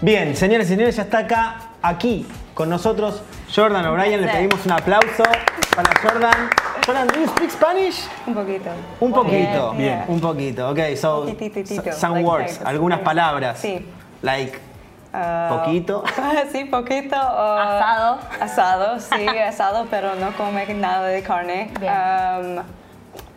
Bien, 0.00 0.36
señores 0.36 0.66
y 0.66 0.70
señores, 0.70 0.96
ya 0.96 1.02
está 1.04 1.18
acá, 1.18 1.56
aquí, 1.82 2.26
con 2.52 2.68
nosotros, 2.68 3.22
Jordan 3.54 3.86
O'Brien. 3.86 4.20
Le 4.20 4.28
pedimos 4.28 4.64
un 4.66 4.72
aplauso 4.72 5.22
para 5.74 5.90
Jordan. 6.02 6.50
Jordan, 6.84 7.06
do 7.08 7.14
you 7.20 7.26
speak 7.28 7.50
Spanish? 7.50 8.06
Un 8.26 8.34
poquito. 8.34 8.70
Un 9.00 9.12
poquito. 9.12 9.72
Bien. 9.72 10.04
Un 10.08 10.20
poquito. 10.20 10.70
Ok, 10.70 10.78
so, 10.96 11.26
some 11.92 12.22
words, 12.22 12.60
algunas 12.64 13.00
palabras. 13.00 13.58
Sí. 13.58 13.84
Like, 14.22 14.60
Ah, 15.16 15.48
poquito. 15.62 16.02
sí, 16.52 16.64
poquito. 16.64 17.14
o- 17.16 17.56
Asado. 17.56 18.18
Asado, 18.40 18.98
sí, 19.00 19.28
asado, 19.28 19.86
pero 19.88 20.16
no 20.16 20.32
come 20.36 20.66
nada 20.74 21.06
de 21.06 21.22
carne. 21.22 21.70
Bien. 21.78 21.92
Um, 22.58 22.64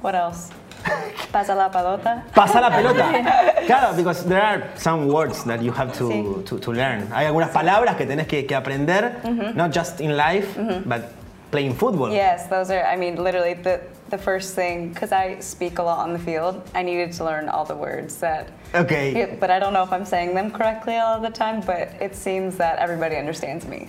what 0.01 0.15
else? 0.15 0.49
Pasa 1.31 1.53
la 1.55 1.69
pelota. 1.69 2.23
Pasa 2.33 2.61
la 2.61 2.69
pelota. 2.69 3.05
Claro, 3.67 3.93
because 3.95 4.23
there 4.25 4.41
are 4.41 4.63
some 4.77 5.07
words 5.07 5.43
that 5.43 5.61
you 5.61 5.71
have 5.73 5.91
to, 5.97 6.07
Sí. 6.07 6.45
to, 6.45 6.57
to 6.59 6.71
learn. 6.71 7.07
Hay 7.13 7.25
algunas 7.25 7.49
palabras 7.49 7.97
que 7.97 8.05
tenés 8.05 8.27
que, 8.27 8.45
que 8.45 8.55
aprender, 8.55 9.19
not 9.55 9.71
just 9.73 9.99
in 9.99 10.15
life, 10.15 10.47
but 10.85 11.01
playing 11.51 11.73
football. 11.75 12.11
Yes, 12.11 12.47
those 12.47 12.69
are, 12.71 12.83
I 12.83 12.95
mean, 12.97 13.15
literally 13.23 13.53
the, 13.53 13.79
the 14.09 14.17
first 14.17 14.53
thing, 14.55 14.89
because 14.89 15.11
I 15.11 15.39
speak 15.39 15.79
a 15.79 15.83
lot 15.83 15.99
on 15.99 16.13
the 16.13 16.19
field, 16.19 16.61
I 16.75 16.81
needed 16.83 17.11
to 17.13 17.23
learn 17.23 17.47
all 17.49 17.65
the 17.65 17.75
words 17.75 18.17
that. 18.17 18.47
Okay. 18.75 19.35
But 19.39 19.49
I 19.49 19.59
don't 19.59 19.71
know 19.73 19.83
if 19.83 19.91
I'm 19.93 20.03
saying 20.05 20.35
them 20.35 20.51
correctly 20.51 20.97
all 20.97 21.19
the 21.21 21.29
time, 21.29 21.61
but 21.61 21.89
it 22.01 22.15
seems 22.15 22.57
that 22.57 22.79
everybody 22.79 23.15
understands 23.15 23.65
me. 23.65 23.87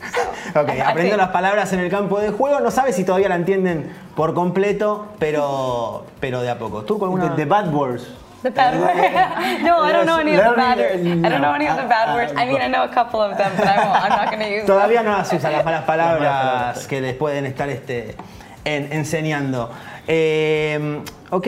So 0.54 0.60
Ok, 0.62 0.68
I- 0.70 0.72
I 0.78 0.80
aprendiendo 0.92 1.16
las 1.16 1.30
palabras 1.30 1.72
en 1.72 1.80
el 1.80 1.90
campo 1.90 2.20
de 2.20 2.30
juego, 2.30 2.60
no 2.60 2.70
sabes 2.70 2.94
si 2.94 3.04
todavía 3.04 3.28
la 3.28 3.34
entienden 3.36 3.92
por 4.14 4.34
completo, 4.34 5.08
pero, 5.18 6.04
pero 6.20 6.40
de 6.42 6.50
a 6.50 6.58
poco. 6.58 6.82
¿Tú 6.84 6.98
con 6.98 7.18
The, 7.20 7.30
the 7.30 7.44
bad 7.44 7.72
words. 7.72 8.06
The 8.42 8.50
bad 8.50 8.78
word. 8.78 9.62
no, 9.64 9.78
I 9.78 9.92
don't 9.92 10.06
know 10.06 10.18
any 10.18 10.34
of 10.34 10.44
the 10.44 10.54
bad 10.54 10.78
words. 10.78 11.02
I 11.24 11.28
don't 11.28 11.42
know 11.42 11.52
any 11.54 11.66
of 11.66 11.76
the 11.76 11.88
bad 11.88 12.14
words. 12.14 12.32
I 12.36 12.46
mean, 12.46 12.60
I 12.60 12.68
know 12.68 12.84
a 12.84 12.88
couple 12.88 13.20
of 13.20 13.36
them, 13.36 13.52
but 13.56 13.66
I 13.66 13.84
won't, 13.84 14.04
I'm 14.04 14.10
not 14.10 14.30
going 14.30 14.42
to 14.42 14.50
use 14.50 14.64
Todavía 14.64 15.02
them. 15.02 15.06
no 15.06 15.18
las 15.18 15.32
usan 15.32 15.52
las 15.52 15.64
malas 15.64 15.84
palabras 15.86 16.86
que 16.86 17.00
les 17.00 17.14
pueden 17.16 17.46
estar 17.46 17.68
este, 17.68 18.14
en- 18.64 18.92
enseñando. 18.92 19.70
Eh, 20.06 21.02
ok, 21.32 21.46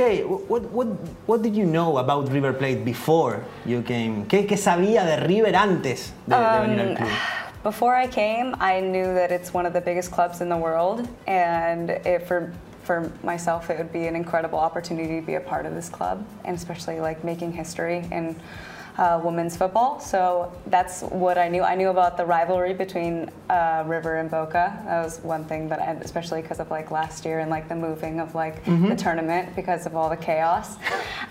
what, 0.48 0.62
what, 0.72 0.86
what 1.26 1.42
did 1.42 1.54
you 1.54 1.64
know 1.64 1.98
about 1.98 2.28
River 2.30 2.52
Plate 2.52 2.84
before 2.84 3.44
you 3.64 3.82
came? 3.82 4.24
¿Qué, 4.26 4.46
qué 4.46 4.56
sabía 4.56 5.04
de 5.04 5.16
River 5.26 5.54
antes 5.54 6.12
de, 6.26 6.36
de 6.36 6.60
venir 6.60 6.80
al 6.80 6.96
club? 6.96 7.08
Before 7.62 7.94
I 7.94 8.06
came, 8.06 8.56
I 8.58 8.80
knew 8.80 9.14
that 9.14 9.30
it's 9.30 9.52
one 9.54 9.64
of 9.66 9.72
the 9.74 9.80
biggest 9.80 10.10
clubs 10.10 10.40
in 10.40 10.48
the 10.48 10.56
world, 10.56 11.06
and 11.26 11.90
it, 11.90 12.26
for 12.26 12.52
for 12.90 13.12
myself, 13.22 13.70
it 13.70 13.78
would 13.78 13.92
be 13.92 14.08
an 14.08 14.16
incredible 14.16 14.58
opportunity 14.58 15.20
to 15.20 15.24
be 15.24 15.34
a 15.34 15.40
part 15.40 15.64
of 15.64 15.76
this 15.76 15.88
club, 15.88 16.26
and 16.44 16.56
especially 16.56 16.98
like 16.98 17.22
making 17.22 17.52
history 17.52 17.98
in 18.10 18.34
uh, 19.00 19.18
women's 19.24 19.56
football. 19.56 19.98
So 19.98 20.52
that's 20.66 21.00
what 21.24 21.38
I 21.38 21.48
knew. 21.48 21.62
I 21.62 21.74
knew 21.74 21.88
about 21.88 22.18
the 22.18 22.26
rivalry 22.26 22.74
between 22.74 23.30
uh, 23.48 23.82
River 23.86 24.16
and 24.20 24.30
Boca. 24.30 24.64
That 24.84 25.02
was 25.02 25.20
one 25.24 25.44
thing 25.46 25.68
that, 25.70 25.80
I, 25.80 25.92
especially 26.02 26.42
because 26.42 26.60
of 26.60 26.70
like 26.70 26.90
last 26.90 27.24
year 27.24 27.38
and 27.40 27.50
like 27.50 27.66
the 27.68 27.74
moving 27.74 28.20
of 28.20 28.34
like 28.34 28.62
the 28.64 28.94
tournament 28.94 29.56
because 29.56 29.86
of 29.86 29.96
all 29.96 30.10
the 30.10 30.18
chaos. 30.18 30.76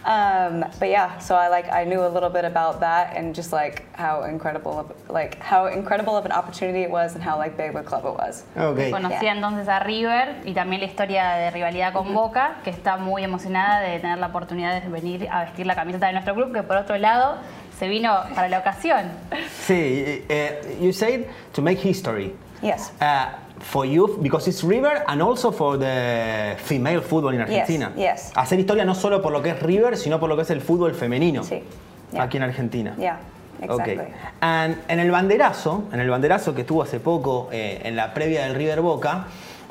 Um, 0.05 0.65
but 0.79 0.89
yeah, 0.89 1.19
so 1.19 1.35
I 1.35 1.47
like 1.49 1.71
I 1.71 1.83
knew 1.83 2.01
a 2.05 2.09
little 2.15 2.29
bit 2.29 2.45
about 2.45 2.79
that 2.79 3.15
and 3.15 3.35
just 3.35 3.51
like 3.51 3.83
how 3.95 4.23
incredible 4.23 4.79
of 4.79 4.87
like 5.09 5.39
how 5.39 5.67
incredible 5.67 6.15
of 6.17 6.25
an 6.25 6.31
opportunity 6.31 6.81
it 6.81 6.89
was 6.89 7.15
and 7.15 7.23
how 7.23 7.37
like 7.37 7.55
big 7.55 7.69
of 7.69 7.75
a 7.75 7.83
club 7.83 8.05
it 8.05 8.15
was. 8.17 8.45
Ok. 8.57 8.89
Conocía 8.91 9.19
Yeah. 9.21 9.35
entonces 9.35 9.67
a 9.67 9.79
River 9.79 10.41
y 10.45 10.53
también 10.53 10.81
la 10.81 10.87
historia 10.87 11.29
de 11.35 11.51
rivalidad 11.51 11.93
con 11.93 12.13
Boca, 12.13 12.55
que 12.63 12.71
está 12.71 12.97
muy 12.97 13.23
emocionada 13.23 13.81
de 13.81 13.99
tener 13.99 14.17
la 14.17 14.27
oportunidad 14.27 14.81
de 14.81 14.89
venir 14.89 15.27
a 15.29 15.43
vestir 15.43 15.67
la 15.67 15.75
camiseta 15.75 16.07
de 16.07 16.13
nuestro 16.13 16.33
club, 16.33 16.53
que 16.53 16.63
por 16.63 16.77
otro 16.77 16.97
lado 16.97 17.37
se 17.77 17.87
vino 17.87 18.13
para 18.35 18.49
la 18.49 18.59
ocasión. 18.59 19.05
Sí, 19.65 20.23
eh, 20.29 20.77
you 20.81 20.91
said 20.91 21.25
to 21.53 21.61
make 21.61 21.79
history. 21.79 22.33
Yes. 22.61 22.91
Uh, 23.01 23.27
for 23.61 23.85
you, 23.85 24.17
because 24.21 24.47
it's 24.49 24.63
River 24.63 25.03
and 25.07 25.21
also 25.21 25.51
for 25.51 25.77
the 25.77 26.55
female 26.57 27.01
football 27.01 27.33
in 27.33 27.41
Argentina. 27.41 27.91
yes. 27.95 28.31
Hacer 28.35 28.59
historia 28.59 28.83
no 28.85 28.95
solo 28.95 29.21
por 29.21 29.31
lo 29.31 29.41
que 29.41 29.51
es 29.51 29.61
River, 29.61 29.97
sino 29.97 30.19
por 30.19 30.29
lo 30.29 30.35
que 30.35 30.43
es 30.43 30.49
el 30.49 30.61
fútbol 30.61 30.93
femenino 30.93 31.43
Sí, 31.43 31.61
yeah. 32.11 32.23
aquí 32.23 32.37
en 32.37 32.43
Argentina. 32.43 32.95
Yeah. 32.97 33.19
Exactly. 33.61 33.97
Ok. 33.97 34.07
And 34.41 34.77
en 34.87 34.99
el 34.99 35.11
banderazo, 35.11 35.83
en 35.91 35.99
el 35.99 36.09
banderazo 36.09 36.53
que 36.55 36.61
estuvo 36.61 36.81
hace 36.83 36.99
poco 37.01 37.49
eh, 37.51 37.81
en 37.83 37.95
la 37.97 38.13
previa 38.13 38.43
del 38.45 38.55
River 38.55 38.79
Boca, 38.81 39.25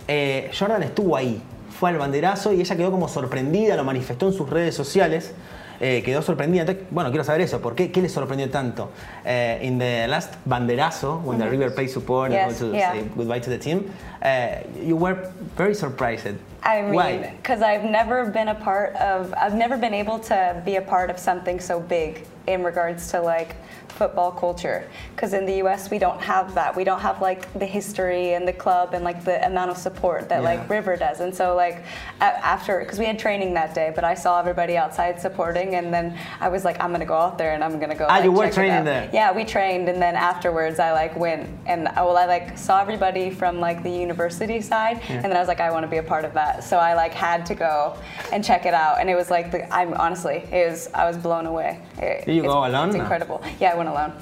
eh, 0.07 0.51
Jordan 0.59 0.83
estuvo 0.83 1.17
ahí, 1.17 1.41
fue 1.79 1.89
al 1.91 1.97
banderazo 1.97 2.53
y 2.53 2.61
ella 2.61 2.77
quedó 2.77 2.91
como 2.91 3.09
sorprendida, 3.09 3.77
lo 3.77 3.85
manifestó 3.85 4.27
en 4.27 4.35
sus 4.35 4.49
redes 4.51 4.75
sociales. 4.75 5.33
Eh, 5.81 6.03
quedó 6.05 6.23
sorprendida. 6.23 6.63
Entonces, 6.63 6.85
bueno, 6.91 7.11
quiero 7.11 7.25
saber 7.25 7.43
eso. 7.43 7.61
¿Por 7.61 7.75
qué? 7.75 7.91
¿Qué 7.91 8.03
le 8.03 8.09
sorprendió 8.09 8.51
tanto? 8.51 8.91
Eh, 9.25 9.61
in 9.63 9.79
the 9.79 10.07
last 10.09 10.35
banderazo, 10.45 11.21
when 11.25 11.39
the 11.39 11.49
River 11.49 11.75
Plate 11.75 11.89
support 11.91 12.33
and 12.33 12.35
Yes, 12.51 12.61
go 12.61 12.71
to 12.71 12.77
yeah. 12.77 12.93
say 12.93 13.05
goodbye 13.17 13.41
to 13.41 13.51
the 13.51 13.59
team, 13.59 13.85
uh, 14.23 14.61
you 14.85 14.97
were 14.97 15.17
very 15.57 15.75
surprised. 15.75 16.37
I 16.63 16.83
mean, 16.83 17.37
because 17.37 17.63
I've 17.63 17.85
never 17.85 18.27
been 18.27 18.49
a 18.49 18.55
part 18.55 18.95
of, 18.97 19.33
I've 19.35 19.55
never 19.55 19.77
been 19.77 19.95
able 19.95 20.19
to 20.21 20.61
be 20.65 20.77
a 20.77 20.83
part 20.83 21.11
of 21.11 21.19
something 21.19 21.61
so 21.61 21.81
big 21.81 22.27
in 22.47 22.63
regards 22.65 23.11
to 23.11 23.21
like 23.21 23.55
football 23.89 24.31
culture. 24.31 24.89
Because 25.15 25.35
in 25.35 25.45
the 25.45 25.57
U.S. 25.57 25.91
we 25.91 25.99
don't 25.99 26.21
have 26.23 26.55
that. 26.55 26.75
We 26.75 26.85
don't 26.85 27.01
have 27.01 27.21
like 27.21 27.53
the 27.59 27.67
history 27.67 28.35
and 28.35 28.47
the 28.47 28.53
club 28.53 28.95
and 28.95 29.05
like 29.05 29.25
the 29.25 29.45
amount 29.45 29.71
of 29.71 29.77
support 29.77 30.29
that 30.29 30.43
Yeah. 30.43 30.49
like 30.57 30.71
River 30.71 30.97
does. 30.97 31.21
And 31.21 31.35
so 31.35 31.55
like 31.57 31.83
after, 32.21 32.79
because 32.81 32.99
we 32.99 33.05
had 33.07 33.19
training 33.19 33.55
that 33.55 33.75
day, 33.75 33.93
but 33.95 34.05
I 34.05 34.15
saw 34.15 34.39
everybody 34.39 34.77
outside 34.77 35.21
supporting, 35.21 35.75
and 35.75 35.93
then 35.93 36.17
I 36.41 36.49
was 36.49 36.65
like, 36.65 36.81
I'm 36.81 36.93
gonna 36.93 37.05
go 37.05 37.17
out 37.17 37.39
there 37.39 37.53
and 37.53 37.63
I'm 37.63 37.79
gonna 37.81 37.95
go. 37.95 38.07
Ah, 38.09 38.15
like, 38.17 38.25
you 38.25 38.33
were 38.33 38.51
training 38.51 38.85
there? 38.85 39.11
Yeah, 39.13 39.33
we 39.33 39.45
trained, 39.45 39.89
and 39.89 40.01
then 40.01 40.15
afterwards 40.15 40.79
I 40.79 40.93
like 40.93 41.17
went 41.17 41.49
and 41.67 41.85
well, 41.97 42.17
I 42.17 42.27
like 42.27 42.57
saw 42.57 42.81
everybody 42.81 43.31
from 43.31 43.61
like 43.61 43.83
the 43.83 43.91
university 43.91 44.61
side, 44.61 45.01
and 45.09 45.25
then 45.25 45.37
I 45.37 45.41
was 45.41 45.49
like, 45.49 45.61
I 45.61 45.71
want 45.71 45.85
to 45.85 45.91
be 45.91 45.99
a 45.99 46.03
part 46.03 46.25
of 46.25 46.33
that. 46.35 46.48
So 46.61 46.77
I 46.79 46.95
like 46.95 47.13
had 47.13 47.47
to 47.47 47.55
go 47.55 47.97
and 48.33 48.45
check 48.45 48.67
it 48.67 48.75
out, 48.75 48.99
and 49.01 49.09
it 49.09 49.15
was 49.17 49.31
like 49.31 49.51
the, 49.51 49.61
I'm 49.73 49.95
honestly, 49.95 50.37
it 50.53 50.69
was 50.71 50.89
I 50.95 51.07
was 51.07 51.17
blown 51.17 51.47
away. 51.47 51.81
It- 51.99 52.25
Did 52.27 52.37
you 52.37 52.43
go 52.43 52.65
alone? 52.67 52.89
It's 52.89 52.97
incredible. 52.97 53.43
Yeah, 53.61 53.73
I 53.73 53.77
went 53.77 53.89
alone. 53.89 54.13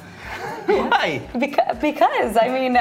Why? 0.90 1.20
Because, 1.38 1.78
because 1.80 2.36
I 2.36 2.48
mean, 2.48 2.76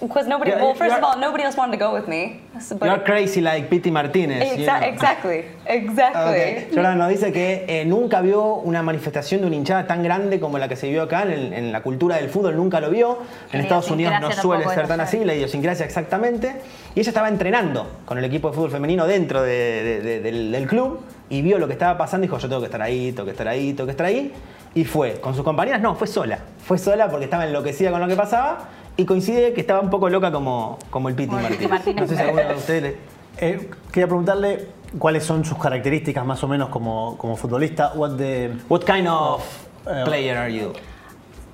because 0.00 0.26
nobody. 0.28 0.50
Yeah, 0.50 0.62
well, 0.62 0.74
first 0.74 0.92
of 0.94 1.00
you're- 1.00 1.06
all, 1.14 1.18
nobody 1.20 1.44
else 1.44 1.56
wanted 1.56 1.78
to 1.78 1.84
go 1.84 1.92
with 1.94 2.08
me. 2.08 2.40
But- 2.78 2.82
You're 2.86 3.04
crazy 3.04 3.40
like 3.40 3.68
Pity 3.70 3.90
Martínez. 3.90 4.44
you 4.58 4.64
Exa- 4.66 4.80
know. 4.80 4.88
exactly, 4.88 5.44
exactly. 5.66 6.66
Ok. 6.66 6.74
Jordan 6.74 6.98
nos 6.98 7.08
dice 7.08 7.32
que 7.32 7.64
eh, 7.68 7.84
nunca 7.86 8.20
vio 8.20 8.54
una 8.56 8.82
manifestación 8.82 9.40
de 9.40 9.46
una 9.46 9.56
hinchada 9.56 9.86
tan 9.86 10.02
grande 10.02 10.40
como 10.40 10.58
la 10.58 10.68
que 10.68 10.76
se 10.76 10.88
vio 10.88 11.02
acá 11.02 11.22
en, 11.22 11.52
en 11.52 11.72
la 11.72 11.82
cultura 11.82 12.16
del 12.16 12.28
fútbol, 12.28 12.56
nunca 12.56 12.80
lo 12.80 12.90
vio. 12.90 13.18
En 13.52 13.60
Estados 13.60 13.90
Unidos 13.90 14.14
no 14.20 14.32
suele 14.32 14.68
ser 14.68 14.86
tan 14.88 15.00
así, 15.00 15.24
la 15.24 15.34
idiosincrasia 15.34 15.86
exactamente. 15.86 16.56
Y 16.94 17.00
ella 17.00 17.10
estaba 17.10 17.28
entrenando 17.28 17.86
con 18.04 18.18
el 18.18 18.24
equipo 18.24 18.48
de 18.50 18.54
fútbol 18.56 18.70
femenino 18.70 19.06
dentro 19.06 19.42
de- 19.42 19.50
de- 19.82 20.00
de- 20.00 20.20
del, 20.20 20.52
del 20.52 20.66
club 20.66 21.00
y 21.28 21.42
vio 21.42 21.58
lo 21.58 21.66
que 21.68 21.74
estaba 21.74 21.96
pasando 21.96 22.24
y 22.24 22.28
dijo, 22.28 22.38
yo 22.38 22.48
tengo 22.48 22.60
que 22.60 22.66
estar 22.66 22.82
ahí, 22.82 23.12
tengo 23.12 23.24
que 23.24 23.30
estar 23.30 23.46
ahí, 23.48 23.72
tengo 23.72 23.86
que 23.86 23.92
estar 23.92 24.06
ahí. 24.06 24.32
Y 24.74 24.84
fue. 24.84 25.20
Con 25.20 25.34
sus 25.34 25.44
compañeras 25.44 25.80
no, 25.80 25.94
fue 25.96 26.06
sola. 26.06 26.38
Fue 26.64 26.78
sola 26.78 27.08
porque 27.10 27.24
estaba 27.24 27.44
enloquecida 27.46 27.90
con 27.90 28.00
lo 28.00 28.06
que 28.08 28.16
pasaba 28.16 28.68
y 28.96 29.04
coincide 29.04 29.52
que 29.52 29.60
estaba 29.62 29.80
un 29.80 29.90
poco 29.90 30.08
loca 30.08 30.30
como, 30.30 30.78
como 30.90 31.08
el 31.08 31.14
Piti 31.14 31.34
Martínez. 31.34 31.68
Martínez. 31.68 32.00
No 32.02 32.06
sé 32.08 32.16
si 32.16 32.22
alguno 32.22 32.42
de 32.48 32.54
ustedes... 32.54 32.82
le- 32.82 32.96
Eh, 33.42 33.70
quería 33.90 34.06
preguntarle 34.06 34.66
cuáles 34.98 35.24
son 35.24 35.44
sus 35.46 35.56
características 35.56 36.26
más 36.26 36.42
o 36.44 36.48
menos 36.48 36.68
como, 36.68 37.16
como 37.16 37.36
futbolista. 37.36 37.92
What 37.94 38.16
the, 38.16 38.50
What 38.68 38.80
kind 38.84 39.08
of 39.08 39.42
Uh, 39.86 40.04
player 40.04 40.36
are 40.36 40.52
you? 40.52 40.72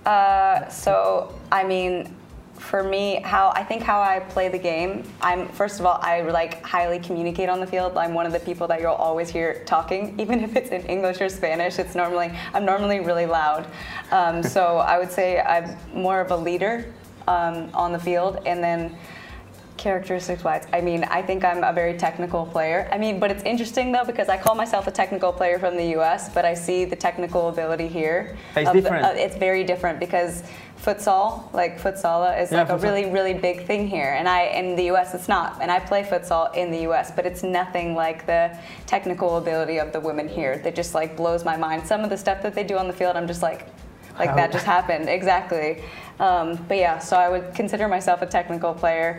Uh, 0.04 0.68
so 0.68 1.28
I 1.52 1.64
mean, 1.64 2.08
for 2.58 2.82
me, 2.82 3.20
how 3.22 3.52
I 3.54 3.62
think 3.62 3.82
how 3.82 4.00
I 4.00 4.20
play 4.20 4.48
the 4.48 4.58
game. 4.58 5.04
I'm 5.20 5.48
first 5.48 5.80
of 5.80 5.86
all, 5.86 5.98
I 6.02 6.22
like 6.22 6.62
highly 6.64 6.98
communicate 6.98 7.48
on 7.48 7.60
the 7.60 7.66
field. 7.66 7.96
I'm 7.96 8.14
one 8.14 8.26
of 8.26 8.32
the 8.32 8.40
people 8.40 8.66
that 8.68 8.80
you'll 8.80 8.92
always 8.92 9.28
hear 9.28 9.62
talking, 9.64 10.14
even 10.20 10.42
if 10.42 10.56
it's 10.56 10.70
in 10.70 10.82
English 10.82 11.20
or 11.20 11.28
Spanish. 11.28 11.78
It's 11.78 11.94
normally 11.94 12.32
I'm 12.54 12.64
normally 12.64 13.00
really 13.00 13.26
loud. 13.26 13.66
Um, 14.10 14.42
so 14.42 14.78
I 14.78 14.98
would 14.98 15.10
say 15.10 15.40
I'm 15.40 15.76
more 15.94 16.20
of 16.20 16.30
a 16.30 16.36
leader 16.36 16.92
um, 17.28 17.70
on 17.74 17.92
the 17.92 17.98
field, 17.98 18.40
and 18.46 18.62
then 18.62 18.96
characteristics 19.90 20.42
wise 20.42 20.66
i 20.72 20.80
mean 20.80 21.04
i 21.18 21.22
think 21.22 21.44
i'm 21.44 21.62
a 21.62 21.72
very 21.72 21.94
technical 22.06 22.44
player. 22.54 22.88
I 22.90 22.98
mean 23.04 23.20
but 23.22 23.30
it's 23.30 23.44
interesting 23.52 23.92
though 23.92 24.04
because 24.12 24.28
i 24.28 24.36
call 24.44 24.56
myself 24.56 24.84
a 24.88 24.90
technical 25.02 25.32
player 25.32 25.60
from 25.60 25.76
the 25.76 25.88
us 25.94 26.22
but 26.36 26.44
i 26.44 26.54
see 26.54 26.78
the 26.84 26.96
technical 27.06 27.42
ability 27.54 27.86
here. 28.00 28.18
It's 28.56 28.68
of 28.68 28.74
the- 28.74 28.80
different. 28.82 29.04
uh, 29.06 29.24
it's 29.26 29.36
very 29.48 29.62
different 29.72 30.00
because 30.06 30.32
futsal 30.84 31.24
like 31.60 31.72
futsala 31.84 32.30
is 32.42 32.50
Yeah, 32.50 32.62
like 32.62 32.70
a 32.70 32.78
really 32.86 33.04
really 33.18 33.34
big 33.48 33.58
thing 33.70 33.82
here. 33.96 34.10
And 34.18 34.26
i 34.38 34.40
in 34.60 34.66
the 34.80 34.86
us 35.00 35.08
it's 35.16 35.28
not. 35.36 35.48
And 35.62 35.68
i 35.76 35.78
play 35.90 36.02
futsal 36.12 36.42
in 36.62 36.66
the 36.76 36.82
us 36.98 37.06
but 37.16 37.24
it's 37.30 37.42
nothing 37.60 37.88
like 38.04 38.18
the 38.32 38.42
technical 38.94 39.30
ability 39.42 39.76
of 39.84 39.88
the 39.94 40.00
women 40.08 40.26
here. 40.38 40.52
That 40.64 40.74
just 40.82 40.92
like 41.00 41.10
blows 41.22 41.42
my 41.50 41.56
mind. 41.66 41.80
Some 41.92 42.00
of 42.06 42.10
the 42.14 42.18
stuff 42.24 42.38
that 42.44 42.54
they 42.56 42.64
do 42.72 42.76
on 42.82 42.86
the 42.92 42.96
field 43.00 43.14
i'm 43.18 43.28
just 43.34 43.42
like 43.50 43.60
like 44.18 44.30
How- 44.30 44.40
that 44.40 44.50
just 44.56 44.66
happened. 44.76 45.04
Exactly. 45.20 45.68
Um, 46.18 46.46
but 46.68 46.78
yeah 46.86 46.98
so 47.08 47.14
i 47.24 47.28
would 47.32 47.46
consider 47.60 47.86
myself 47.96 48.18
a 48.28 48.28
technical 48.38 48.72
player 48.84 49.10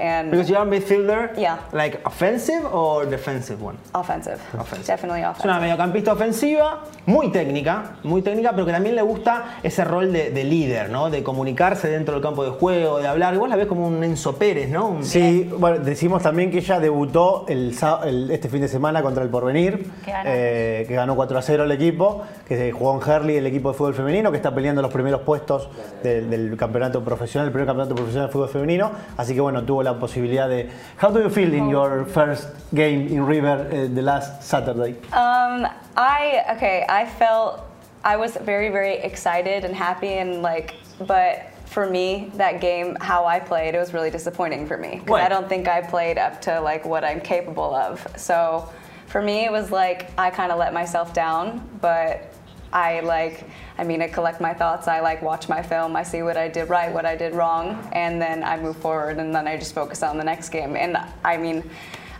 And 0.00 0.30
Because 0.30 0.48
you're 0.48 0.62
a 0.62 0.64
midfielder, 0.64 1.32
Yeah. 1.36 1.58
like 1.72 1.98
offensive 2.04 2.62
or 2.72 3.06
defensive 3.08 3.60
one? 3.62 3.76
offensive. 3.94 4.38
Offensive. 4.58 4.86
Definitely 4.86 5.20
Es 5.22 5.24
una 5.26 5.30
offensive. 5.32 5.60
mediocampista 5.60 6.12
ofensiva, 6.12 6.84
muy 7.06 7.32
técnica, 7.32 7.96
muy 8.04 8.22
técnica, 8.22 8.52
pero 8.52 8.64
que 8.64 8.72
también 8.72 8.94
le 8.94 9.02
gusta 9.02 9.58
ese 9.62 9.84
rol 9.84 10.12
de, 10.12 10.30
de 10.30 10.44
líder, 10.44 10.90
¿no? 10.90 11.10
De 11.10 11.22
comunicarse 11.22 11.88
dentro 11.88 12.14
del 12.14 12.22
campo 12.22 12.44
de 12.44 12.50
juego, 12.50 12.98
de 13.00 13.08
hablar. 13.08 13.34
Igual 13.34 13.50
la 13.50 13.56
ves 13.56 13.66
como 13.66 13.86
un 13.88 14.04
Enzo 14.04 14.36
Pérez, 14.36 14.68
¿no? 14.70 14.86
Un- 14.88 15.04
Sí, 15.04 15.50
bueno, 15.58 15.78
decimos 15.78 16.22
también 16.22 16.50
que 16.50 16.58
ella 16.58 16.78
debutó 16.78 17.44
el, 17.48 17.74
el- 18.04 18.30
este 18.30 18.48
fin 18.48 18.60
de 18.60 18.68
semana 18.68 19.02
contra 19.02 19.22
el 19.24 19.30
Porvenir, 19.30 19.90
Que 20.04 20.12
ganó. 20.12 20.30
eh, 20.32 20.84
que 20.86 20.94
ganó 20.94 21.16
4 21.16 21.38
a 21.38 21.42
0 21.42 21.64
el 21.64 21.72
equipo, 21.72 22.22
que 22.46 22.56
se 22.56 22.70
jugó 22.72 23.00
en 23.02 23.10
Herley, 23.10 23.36
el 23.38 23.46
equipo 23.46 23.72
de 23.72 23.78
fútbol 23.78 23.94
femenino, 23.94 24.30
que 24.30 24.36
está 24.36 24.54
peleando 24.54 24.80
los 24.82 24.92
primeros 24.92 25.22
puestos 25.22 25.68
del, 26.02 26.30
del 26.30 26.56
campeonato 26.56 27.02
profesional, 27.02 27.46
el 27.48 27.52
primer 27.52 27.66
campeonato 27.66 27.94
profesional 27.96 28.28
de 28.28 28.32
fútbol 28.32 28.48
femenino. 28.48 28.90
Así 29.16 29.34
que 29.34 29.40
bueno, 29.40 29.62
tuvo 29.64 29.82
la 29.82 29.87
posibilidad 29.94 30.48
de. 30.48 30.70
How 30.96 31.10
do 31.10 31.20
you 31.20 31.30
feel 31.30 31.52
in 31.52 31.68
your 31.68 32.04
first 32.04 32.48
game 32.74 33.06
in 33.08 33.24
River 33.24 33.68
eh, 33.70 33.86
the 33.86 34.02
last 34.02 34.42
Saturday? 34.42 34.96
Um, 35.12 35.66
I 35.96 36.44
okay. 36.56 36.84
I 36.88 37.06
felt 37.06 37.60
I 38.04 38.16
was 38.16 38.36
very 38.36 38.70
very 38.70 38.96
excited 38.98 39.64
and 39.64 39.74
happy 39.74 40.14
and 40.14 40.42
like, 40.42 40.74
but 41.06 41.52
for 41.66 41.88
me 41.88 42.30
that 42.34 42.60
game, 42.60 42.96
how 43.00 43.26
I 43.26 43.38
played, 43.38 43.74
it 43.74 43.78
was 43.78 43.92
really 43.92 44.10
disappointing 44.10 44.66
for 44.66 44.76
me 44.76 45.00
because? 45.04 45.20
I 45.20 45.28
don't 45.28 45.48
think 45.48 45.68
I 45.68 45.82
played 45.82 46.18
up 46.18 46.40
to 46.42 46.60
like 46.60 46.84
what 46.84 47.04
I'm 47.04 47.20
capable 47.20 47.74
of. 47.74 48.06
So 48.16 48.68
for 49.06 49.22
me, 49.22 49.44
it 49.44 49.52
was 49.52 49.70
like 49.70 50.10
I 50.18 50.30
kind 50.30 50.50
of 50.52 50.58
let 50.58 50.72
myself 50.72 51.12
down, 51.12 51.68
but. 51.80 52.34
I 52.72 53.00
like, 53.00 53.44
I 53.78 53.84
mean, 53.84 54.02
I 54.02 54.08
collect 54.08 54.40
my 54.40 54.52
thoughts. 54.52 54.88
I 54.88 55.00
like 55.00 55.22
watch 55.22 55.48
my 55.48 55.62
film. 55.62 55.96
I 55.96 56.02
see 56.02 56.22
what 56.22 56.36
I 56.36 56.48
did 56.48 56.68
right, 56.68 56.92
what 56.92 57.06
I 57.06 57.16
did 57.16 57.34
wrong, 57.34 57.88
and 57.92 58.20
then 58.20 58.44
I 58.44 58.56
move 58.58 58.76
forward. 58.76 59.18
And 59.18 59.34
then 59.34 59.46
I 59.46 59.56
just 59.56 59.74
focus 59.74 60.02
on 60.02 60.18
the 60.18 60.24
next 60.24 60.50
game. 60.50 60.76
And 60.76 60.96
I 61.24 61.36
mean, 61.36 61.62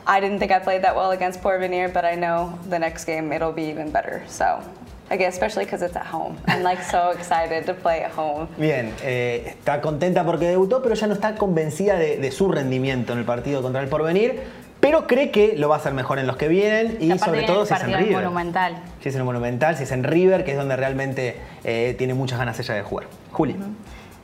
I 0.07 0.21
didn't 0.21 0.39
think 0.39 0.53
I 0.53 0.59
played 0.59 0.83
that 0.85 0.97
well 0.97 1.11
against 1.11 1.43
Porvenir, 1.43 1.93
but 1.93 2.05
I 2.05 2.15
know 2.15 2.59
the 2.69 2.79
next 2.79 3.05
game 3.05 3.31
it'll 3.31 3.53
be 3.53 3.65
even 3.65 3.91
better. 3.91 4.25
So, 4.27 4.63
again, 5.11 5.29
especially 5.29 5.65
because 5.67 5.83
it's 5.83 5.97
at 5.97 6.07
home. 6.07 6.39
I'm 6.47 6.63
like 6.63 6.83
so 6.83 7.11
excited 7.17 7.67
to 7.67 7.75
play 7.75 8.03
at 8.03 8.13
home. 8.13 8.49
Bien, 8.57 8.95
eh, 9.03 9.55
está 9.55 9.83
contenta 9.83 10.25
porque 10.25 10.47
debutó, 10.47 10.83
pero 10.83 10.95
ya 10.95 11.07
no 11.07 11.15
está 11.15 11.35
convencida 11.35 11.99
de, 11.99 12.17
de 12.17 12.31
su 12.31 12.51
rendimiento 12.51 13.13
en 13.13 13.19
el 13.19 13.27
partido 13.27 13.61
contra 13.61 13.83
el 13.83 13.89
Porvenir. 13.89 14.68
Pero 14.81 15.07
cree 15.07 15.31
que 15.31 15.55
lo 15.57 15.69
va 15.69 15.77
a 15.77 15.79
hacer 15.79 15.93
mejor 15.93 16.19
en 16.21 16.27
los 16.27 16.37
que 16.37 16.47
vienen 16.49 16.99
y 17.01 17.11
Aparte 17.11 17.25
sobre 17.25 17.43
todo 17.43 17.67
si 17.67 17.75
es 17.75 17.83
en 17.83 17.95
River. 17.95 18.13
Monumental. 18.25 18.77
Si 19.03 19.09
es 19.09 19.15
en 19.17 19.21
el 19.21 19.25
Monumental, 19.25 19.77
si 19.77 19.83
es 19.83 19.93
en 19.93 20.05
River, 20.05 20.45
que 20.45 20.53
es 20.53 20.57
donde 20.57 20.77
realmente 20.77 21.37
eh, 21.65 21.95
tiene 21.99 22.15
muchas 22.15 22.39
ganas 22.39 22.59
ella 22.61 22.75
de 22.75 22.83
jugar. 22.83 23.07
Juli. 23.33 23.57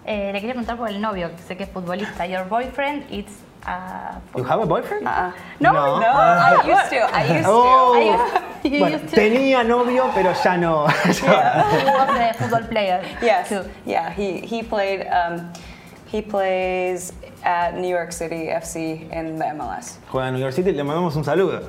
Eh, 0.06 0.26
le 0.32 0.38
quería 0.40 0.52
preguntar 0.54 0.76
por 0.76 0.88
el 0.88 1.00
novio, 1.00 1.30
que 1.34 1.42
sé 1.42 1.56
que 1.56 1.64
es 1.64 1.70
futbolista. 1.70 2.26
Your 2.26 2.46
boyfriend 2.48 3.10
is 3.10 3.24
a 3.66 4.18
You 4.36 4.44
have 4.44 4.62
a 4.62 4.66
boyfriend? 4.66 5.06
Uh-uh. 5.06 5.32
No, 5.58 5.72
No. 5.72 6.00
No, 6.00 6.06
I 6.06 6.70
used 6.70 6.90
to. 6.90 6.96
I 7.18 7.38
used 7.38 7.46
Oh. 7.48 7.94
to. 8.62 8.68
You 8.68 8.78
Bueno, 8.78 8.96
used 8.96 9.08
to- 9.08 9.16
tenía 9.16 9.64
novio, 9.64 10.10
pero 10.14 10.32
ya 10.34 10.56
no. 10.56 10.86
ya- 11.04 11.64
He 11.72 11.84
was 11.84 12.20
a 12.30 12.34
football 12.34 12.68
player. 12.68 13.00
Yes. 13.22 13.48
too. 13.48 13.62
Yeah. 13.86 14.10
He 14.16 14.40
he 14.46 14.62
played. 14.62 15.06
Um, 15.08 15.50
he 16.14 16.22
plays 16.22 17.12
at 17.42 17.74
New 17.76 17.88
York 17.88 18.12
City 18.12 18.46
FC 18.46 19.10
in 19.10 19.36
the 19.36 19.44
MLS. 19.46 19.98
Juega 20.08 20.28
en 20.28 20.34
New 20.34 20.40
York 20.40 20.52
City, 20.52 20.70
le 20.70 20.84
mandamos 20.84 21.16
un 21.16 21.24
saludo. 21.24 21.68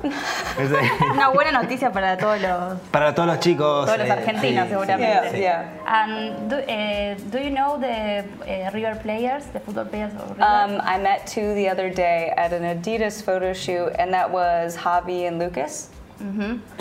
Una 1.12 1.30
buena 1.30 1.50
noticia 1.50 1.90
para 1.90 2.16
todos 2.16 2.40
los, 2.40 2.78
Para 2.92 3.12
todos 3.12 3.26
los 3.26 3.40
chicos. 3.40 3.86
todos 3.86 3.98
los 3.98 4.06
eh, 4.06 4.12
argentinos, 4.12 4.66
sí, 4.66 4.70
seguramente. 4.70 5.30
sí. 5.32 5.38
Yeah. 5.40 5.64
And 5.86 6.48
do, 6.48 6.56
eh, 6.68 7.16
do 7.32 7.38
you 7.38 7.50
know 7.50 7.76
the 7.80 8.24
eh, 8.46 8.70
River 8.72 8.94
players, 9.02 9.46
the 9.52 9.58
football 9.58 9.86
players 9.86 10.12
of 10.14 10.30
River? 10.30 10.42
Um, 10.42 10.80
I 10.84 10.96
met 10.98 11.26
two 11.26 11.52
the 11.54 11.68
other 11.68 11.90
day 11.90 12.32
at 12.36 12.52
an 12.52 12.62
Adidas 12.62 13.20
photo 13.20 13.52
shoot, 13.52 13.90
and 13.98 14.12
that 14.14 14.30
was 14.30 14.76
Javi 14.76 15.26
and 15.26 15.40
Lucas. 15.40 15.90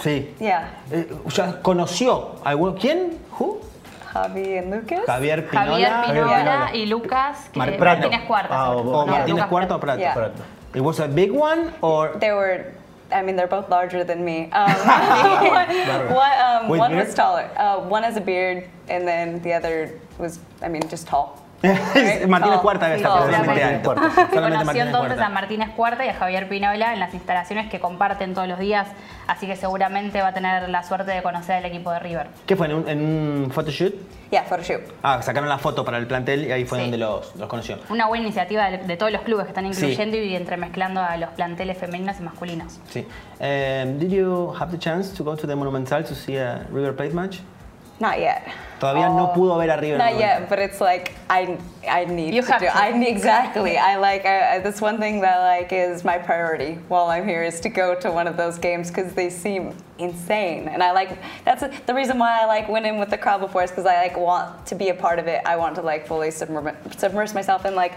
Sí. 0.03 0.27
Yeah. 0.39 0.69
Eh, 0.91 1.07
¿Ya 1.33 1.61
conoció 1.63 2.35
algún 2.45 2.77
quién? 2.77 3.17
¿Who? 3.39 3.59
Javi 4.15 4.57
and 4.59 4.71
Lucas. 4.71 5.05
Javier 5.07 5.43
Pinola. 5.49 5.77
Javier 5.77 6.05
Pinola 6.07 6.37
Pinola. 6.39 6.69
y 6.73 6.85
Lucas, 6.85 7.49
que 7.51 7.59
Mar- 7.59 7.77
Prato. 7.77 8.01
Martínez 8.09 8.25
Cuarta. 8.27 8.47
Ah, 8.51 8.69
seguro. 8.71 8.89
o- 8.89 9.01
O 9.01 9.05
No, 9.05 9.11
Martínez 9.11 9.29
Lucas 9.35 9.47
Cuarto 9.49 9.75
o 9.75 9.79
Prato. 9.79 9.99
Yeah. 9.99 10.13
Prato. 10.13 10.43
It 10.73 10.81
was 10.81 10.99
a 10.99 11.07
big 11.07 11.31
one 11.31 11.71
or 11.81 12.17
They 12.19 12.31
were, 12.31 12.71
I 13.11 13.21
mean, 13.21 13.35
they're 13.35 13.47
both 13.47 13.69
larger 13.69 14.03
than 14.05 14.23
me. 14.23 14.49
Um, 14.53 14.71
one, 15.51 15.67
one, 16.15 16.35
um, 16.39 16.67
one 16.69 16.95
was 16.95 17.13
taller. 17.13 17.49
Uh, 17.57 17.79
one 17.81 18.03
has 18.03 18.15
a 18.17 18.21
beard, 18.21 18.63
and 18.89 19.05
then 19.07 19.41
the 19.41 19.51
other 19.53 19.99
was, 20.17 20.39
I 20.63 20.67
mean, 20.69 20.81
just 20.89 21.07
tall. 21.07 21.41
Martínez. 22.27 22.59
Cuarta 22.59 22.85
debe 22.85 22.97
estar 22.97 23.11
Tall. 23.11 23.31
solamente 23.31 23.81
conoció 24.33 24.81
entonces 24.83 25.19
a 25.19 25.29
Martínez 25.29 25.69
Cuarta 25.75 26.05
y 26.05 26.09
a 26.09 26.13
Javier 26.13 26.47
Pinola 26.49 26.93
en 26.93 26.99
las 26.99 27.13
instalaciones 27.13 27.69
que 27.69 27.79
comparten 27.79 28.33
todos 28.33 28.47
los 28.47 28.59
días, 28.59 28.87
así 29.27 29.47
que 29.47 29.55
seguramente 29.55 30.21
va 30.21 30.29
a 30.29 30.33
tener 30.33 30.69
la 30.69 30.83
suerte 30.83 31.11
de 31.11 31.21
conocer 31.21 31.55
al 31.57 31.65
equipo 31.65 31.91
de 31.91 31.99
River. 31.99 32.27
¿Qué 32.45 32.55
fue? 32.55 32.67
¿En 32.67 32.75
un, 32.75 32.87
en 32.89 33.01
un 33.45 33.51
photoshoot? 33.51 33.93
Yeah, 34.31 34.43
photo 34.43 34.63
shoot. 34.63 34.81
Ah, 35.03 35.21
sacaron 35.21 35.47
la 35.47 35.57
foto 35.59 35.85
para 35.85 35.97
el 35.97 36.07
plantel 36.07 36.45
y 36.45 36.51
ahí 36.51 36.65
fue 36.65 36.79
Sí. 36.79 36.83
donde 36.85 36.97
los, 36.97 37.35
los 37.35 37.47
conoció. 37.47 37.77
Una 37.89 38.07
buena 38.07 38.23
iniciativa 38.25 38.69
de, 38.71 38.79
de 38.79 38.97
todos 38.97 39.11
los 39.11 39.21
clubes 39.21 39.45
que 39.45 39.49
están 39.51 39.71
Sí. 39.73 39.85
incluyendo 39.85 40.17
y 40.17 40.35
entremezclando 40.35 41.01
a 41.01 41.15
los 41.17 41.29
planteles 41.31 41.77
femeninos 41.77 42.19
y 42.19 42.23
masculinos. 42.23 42.79
Sí. 42.89 43.05
Um, 43.39 43.99
did 43.99 44.09
you 44.09 44.53
have 44.59 44.71
the 44.71 44.79
chance 44.79 45.15
to 45.15 45.23
go 45.23 45.35
to 45.35 45.45
the 45.47 45.55
Monumental 45.55 46.03
to 46.03 46.15
see 46.15 46.37
a 46.37 46.65
River 46.71 46.95
Plate 46.95 47.13
match? 47.13 47.37
Not 47.99 48.19
yet. 48.19 48.47
Todavía 48.79 49.07
no 49.15 49.31
pudo 49.33 49.57
ver 49.57 49.69
a 49.71 49.79
River. 49.79 49.97
Not 49.97 50.17
yet, 50.19 50.49
but 50.49 50.59
it's 50.59 50.81
like 50.81 51.13
I 51.29 51.57
I 51.87 52.03
need 52.03 52.33
You 52.33 52.41
to 52.41 52.51
have 52.51 52.59
do. 52.59 52.67
to. 52.67 52.75
I 52.77 52.91
need 52.91 53.07
exactly. 53.07 53.77
I 53.77 53.95
like 53.95 54.25
I, 54.25 54.55
I- 54.55 54.59
that's 54.59 54.81
one 54.81 54.97
thing 54.99 55.21
that 55.21 55.39
like 55.39 55.71
is 55.71 56.03
my 56.03 56.17
priority 56.17 56.77
while 56.89 57.05
I'm 57.07 57.25
here 57.25 57.41
is 57.41 57.61
to 57.61 57.69
go 57.69 57.95
to 57.95 58.11
one 58.11 58.27
of 58.27 58.35
those 58.35 58.57
games 58.59 58.89
because 58.89 59.13
they 59.13 59.29
seem 59.29 59.73
insane, 59.97 60.67
and 60.67 60.83
I 60.83 60.91
like 60.91 61.17
that's 61.45 61.63
the 61.85 61.93
reason 61.93 62.19
why 62.19 62.41
I 62.41 62.45
like 62.45 62.67
went 62.67 62.85
in 62.85 62.99
with 62.99 63.09
the 63.11 63.17
crowd 63.17 63.39
before 63.39 63.63
is 63.63 63.71
because 63.71 63.85
I 63.85 63.95
like 63.95 64.17
want 64.17 64.65
to 64.67 64.75
be 64.75 64.89
a 64.89 64.93
part 64.93 65.17
of 65.17 65.27
it. 65.27 65.41
I 65.45 65.55
want 65.55 65.75
to 65.75 65.81
like 65.81 66.05
fully 66.05 66.27
submer- 66.29 66.75
submerge 66.99 67.33
myself 67.33 67.65
in 67.65 67.75
like 67.75 67.93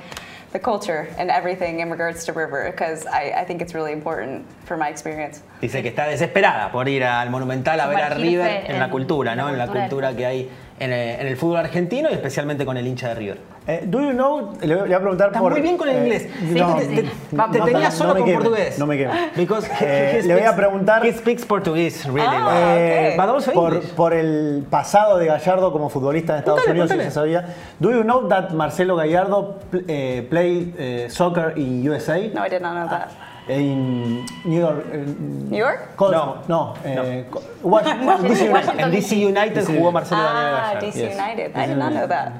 the 0.53 0.59
culture 0.59 1.09
and 1.19 1.31
everything 1.31 1.81
in 1.81 1.91
regards 1.91 2.25
to 2.25 2.33
River 2.33 2.71
because 2.71 3.05
I, 3.07 3.33
I 3.37 3.45
think 3.45 3.61
it's 3.61 3.75
really 3.75 3.93
important 3.93 4.47
for 4.65 4.77
my 4.77 4.89
experience. 4.89 5.43
Dice 5.61 5.83
que 5.83 5.91
está 5.91 6.07
desesperada 6.07 6.71
por 6.71 6.89
ir 6.89 7.05
al 7.05 7.31
Monumental 7.31 7.81
a 7.81 7.89
ver 7.89 8.01
a 8.01 8.15
River 8.15 8.65
en, 8.67 8.79
la 8.79 8.91
cultura, 8.91 9.35
¿no? 9.35 9.49
En 9.49 9.59
la 9.59 9.67
cultura 9.67 9.89
cultura 9.89 10.15
que 10.15 10.27
hay 10.27 10.51
en 10.81 10.93
el, 10.93 11.21
en 11.21 11.27
el 11.27 11.37
fútbol 11.37 11.59
argentino 11.59 12.09
y 12.11 12.15
especialmente 12.15 12.65
con 12.65 12.77
el 12.77 12.87
hincha 12.87 13.09
de 13.09 13.15
River. 13.15 13.39
Eh, 13.67 13.83
do 13.85 14.01
you 14.01 14.13
know, 14.13 14.55
le, 14.63 14.77
voy 14.77 14.93
a 14.93 14.99
preguntar 14.99 15.27
Está 15.29 15.41
por... 15.41 15.53
muy 15.53 15.61
bien 15.61 15.77
con 15.77 15.89
el 15.91 15.97
eh, 15.97 16.01
inglés. 16.01 16.29
no, 16.57 16.77
te, 16.77 16.87
te- 16.87 17.03
te- 17.03 17.37
No, 17.37 17.51
tenía 17.51 17.91
solo 17.91 18.15
con 18.17 18.25
queme, 18.25 18.39
portugués. 18.39 18.79
no 18.79 18.87
me 18.87 18.97
queme. 18.97 19.13
Because 19.37 19.69
he- 19.69 20.19
Eh, 20.19 20.23
le 20.23 20.35
voy 20.35 20.43
a 20.43 20.53
speaks- 20.53 20.57
preguntar- 20.57 21.05
He 21.07 21.13
speaks 21.13 21.45
Portuguese, 21.45 22.09
really 22.09 22.27
Ah. 22.27 22.47
well. 22.47 22.79
Eh, 22.79 23.09
ok. 23.11 23.17
But 23.27 23.35
also 23.35 23.53
por, 23.53 23.81
por 23.91 24.15
el 24.15 24.65
pasado 24.71 25.19
de 25.19 25.27
Gallardo 25.27 25.71
como 25.73 25.91
futbolista 25.91 26.33
en 26.33 26.39
Estados 26.39 26.67
Unidos, 26.67 26.91
si 26.91 26.97
se 26.99 27.11
sabía. 27.11 27.55
Do 27.79 27.91
you 27.93 28.03
know 28.03 28.27
that 28.29 28.51
Marcelo 28.53 28.97
Gallardo 28.97 29.59
pl- 29.71 29.85
eh, 29.87 30.27
play 30.31 30.75
eh, 30.79 31.07
soccer 31.11 31.53
in 31.59 31.87
USA? 31.91 32.17
No, 32.33 32.47
I 32.47 32.49
did 32.49 32.63
not 32.63 32.73
know 32.75 32.89
that. 32.89 33.09
In 33.49 34.27
New 34.45 34.61
York. 34.61 34.85
New 34.95 35.59
York? 35.59 35.97
Cosmo. 35.97 36.43
No. 36.49 36.75
eh, 36.85 37.25
DC 38.23 38.43
United. 38.49 38.79
En 38.79 38.91
DC 38.91 39.13
United 39.27 39.65
jugó 39.67 39.91
Marcelo 39.93 40.21
Ah, 40.23 40.33
Gallardo. 40.75 40.87
DC 40.87 40.99
Yes. 40.99 41.15
United. 41.19 41.51
I 41.51 41.61
DC 41.61 41.67
did 41.69 41.77
not 41.79 41.93
know 41.93 42.07
that. 42.09 42.33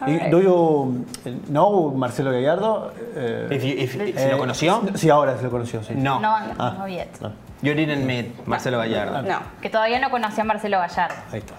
Right. 0.00 0.30
Do 0.30 0.40
you 0.42 1.04
know 1.48 1.90
Marcelo 1.94 2.30
Gallardo? 2.32 2.92
Eh, 3.16 3.48
If 3.50 3.62
you- 3.64 3.74
if- 3.78 3.92
¿Se 4.18 4.28
eh, 4.28 4.30
lo 4.32 4.38
conoció? 4.38 4.82
Sí, 4.96 5.08
ahora 5.08 5.36
se 5.36 5.44
lo 5.44 5.50
conoció, 5.50 5.82
sí. 5.82 5.94
No. 5.96 6.18
No, 6.20 6.34
Ah. 6.58 6.74
no 6.78 6.88
yet. 6.88 7.08
No, 7.20 7.32
You 7.62 7.74
didn't 7.74 8.04
meet 8.04 8.46
Marcelo 8.46 8.78
Gallardo. 8.78 9.22
No. 9.22 9.38
Que 9.62 9.70
todavía 9.70 9.98
no 10.00 10.10
conocía 10.10 10.42
a 10.42 10.46
Marcelo 10.46 10.78
Gallardo. 10.78 11.14
ahí 11.32 11.38
está. 11.38 11.54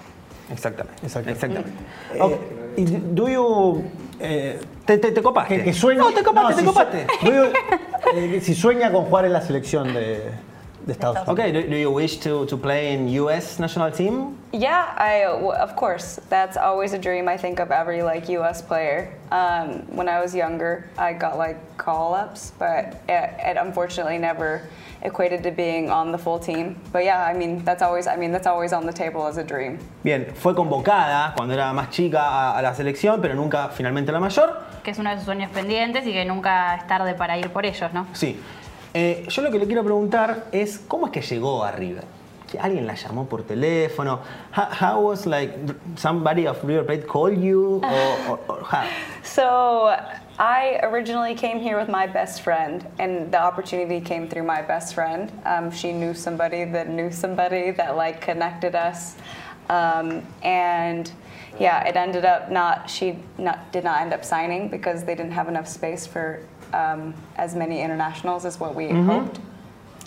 Exactamente. 0.52 1.06
Exactamente. 1.06 1.32
Exactamente. 1.46 1.72
Eh, 2.14 2.74
y 2.78 2.86
do 2.86 3.28
you... 3.30 3.84
eh, 4.20 4.60
Te, 4.86 5.00
te, 5.00 5.12
te 5.12 5.22
copaste. 5.24 5.58
que, 5.58 5.64
que 5.64 5.74
sueñe... 5.74 6.00
No, 6.00 6.12
te 6.12 6.22
copaste, 6.24 6.50
no, 6.52 6.56
te 6.56 6.62
si 6.62 6.66
copaste. 6.68 7.08
do 7.24 7.32
you- 7.32 7.52
eh, 8.14 8.40
si 8.42 8.54
sueña 8.54 8.92
con 8.92 9.06
jugar 9.06 9.26
en 9.26 9.34
la 9.34 9.42
selección 9.42 9.94
de, 9.94 10.32
de 10.86 10.92
Estados 10.94 11.18
Unidos. 11.18 11.30
Okay, 11.34 11.52
do, 11.52 11.62
do 11.70 11.76
you 11.76 11.92
wish 11.92 12.18
to, 12.20 12.46
to 12.46 12.58
play 12.58 12.94
in 12.94 13.08
US 13.24 13.60
national 13.60 13.92
team? 13.92 14.38
Yeah, 14.54 14.94
I 14.98 15.24
w- 15.26 15.52
of 15.52 15.76
course. 15.76 16.20
That's 16.30 16.58
always 16.58 16.94
a 16.94 17.00
dream 17.00 17.28
I 17.28 17.38
think 17.38 17.60
of 17.60 17.72
every 17.72 18.04
like 18.04 18.30
U.S. 18.30 18.62
player. 18.62 19.12
Um, 19.32 19.84
when 19.96 20.08
I 20.08 20.22
was 20.22 20.34
younger, 20.36 20.90
I 20.98 21.14
got 21.14 21.38
like 21.38 21.58
call-ups, 21.78 22.54
but 22.58 23.02
it, 23.10 23.34
it 23.40 23.58
unfortunately 23.58 24.18
never 24.18 24.62
equated 25.02 25.44
to 25.44 25.52
being 25.52 25.90
on 25.92 26.12
the 26.12 26.18
full 26.18 26.40
team. 26.40 26.78
But 26.94 27.04
yeah, 27.04 27.24
I 27.26 27.34
mean 27.34 27.64
that's 27.66 27.82
always 27.82 28.08
I 28.08 28.16
mean 28.16 28.32
that's 28.32 28.48
always 28.48 28.72
on 28.72 28.86
the 28.86 28.94
table 28.94 29.28
as 29.28 29.38
a 29.38 29.44
dream. 29.44 29.78
Bien, 30.04 30.26
fue 30.34 30.54
convocada 30.56 31.34
cuando 31.36 31.54
era 31.54 31.74
más 31.74 31.90
chica 31.92 32.22
a, 32.22 32.58
a 32.58 32.62
la 32.62 32.74
selección, 32.74 33.22
pero 33.22 33.36
nunca 33.36 33.70
finalmente 33.70 34.12
la 34.12 34.20
mayor. 34.20 34.62
Que 34.86 34.92
es 34.92 35.00
uno 35.00 35.10
de 35.10 35.16
sus 35.18 35.26
sueños 35.26 35.50
pendientes 35.52 36.06
y 36.06 36.14
que 36.14 36.24
nunca 36.26 36.76
es 36.76 36.86
tarde 36.88 37.16
para 37.16 37.36
ir 37.40 37.50
por 37.50 37.66
ellos, 37.66 37.92
¿no? 37.92 38.06
Sí. 38.14 38.40
Eh, 38.94 39.26
yo 39.28 39.42
lo 39.42 39.50
que 39.50 39.58
le 39.58 39.66
quiero 39.66 39.84
preguntar 39.84 40.46
es 40.52 40.78
cómo 40.88 41.08
es 41.08 41.12
que 41.12 41.22
llegó 41.22 41.64
a 41.64 41.72
River. 41.72 42.04
¿Que 42.50 42.60
¿Alguien 42.60 42.86
la 42.86 42.94
llamó 42.94 43.26
por 43.26 43.42
teléfono? 43.44 44.20
How, 44.56 44.68
how 44.80 45.02
was 45.02 45.26
like 45.26 45.52
somebody 45.98 46.46
of 46.46 46.64
River 46.64 46.86
Plate 46.86 47.08
call 47.08 47.34
you 47.34 47.82
or, 47.84 48.30
or- 48.30 48.40
or 48.48 48.64
how? 48.64 48.84
So 49.24 49.90
I 50.38 50.80
originally 50.84 51.34
came 51.34 51.60
here 51.60 51.78
with 51.80 51.90
my 51.90 52.06
best 52.06 52.44
friend, 52.44 52.86
and 53.00 53.32
the 53.32 53.42
opportunity 53.42 54.00
came 54.00 54.28
through 54.28 54.46
my 54.46 54.62
best 54.62 54.94
friend. 54.94 55.32
Um, 55.46 55.72
she 55.72 55.92
knew 55.94 56.14
somebody 56.14 56.64
that 56.66 56.88
knew 56.88 57.12
somebody 57.12 57.72
that 57.72 57.98
like 57.98 58.22
connected 58.22 58.76
us, 58.76 59.16
um, 59.70 60.22
and 60.44 61.12
yeah, 61.60 61.84
it 61.88 61.96
ended 61.96 62.26
up 62.26 62.50
not. 62.52 62.90
She 62.90 63.18
not 63.38 63.72
did 63.72 63.84
not 63.84 64.02
end 64.02 64.14
up 64.14 64.24
signing 64.24 64.70
because 64.70 65.04
they 65.04 65.16
didn't 65.16 65.34
have 65.34 65.48
enough 65.48 65.68
space 65.68 66.06
for 66.08 66.40
um, 66.74 67.14
as 67.38 67.56
many 67.56 67.82
internationals 67.82 68.46
as 68.46 68.60
what 68.60 68.76
we 68.76 68.86
Mm-hmm. 68.86 69.10
hoped. 69.10 69.40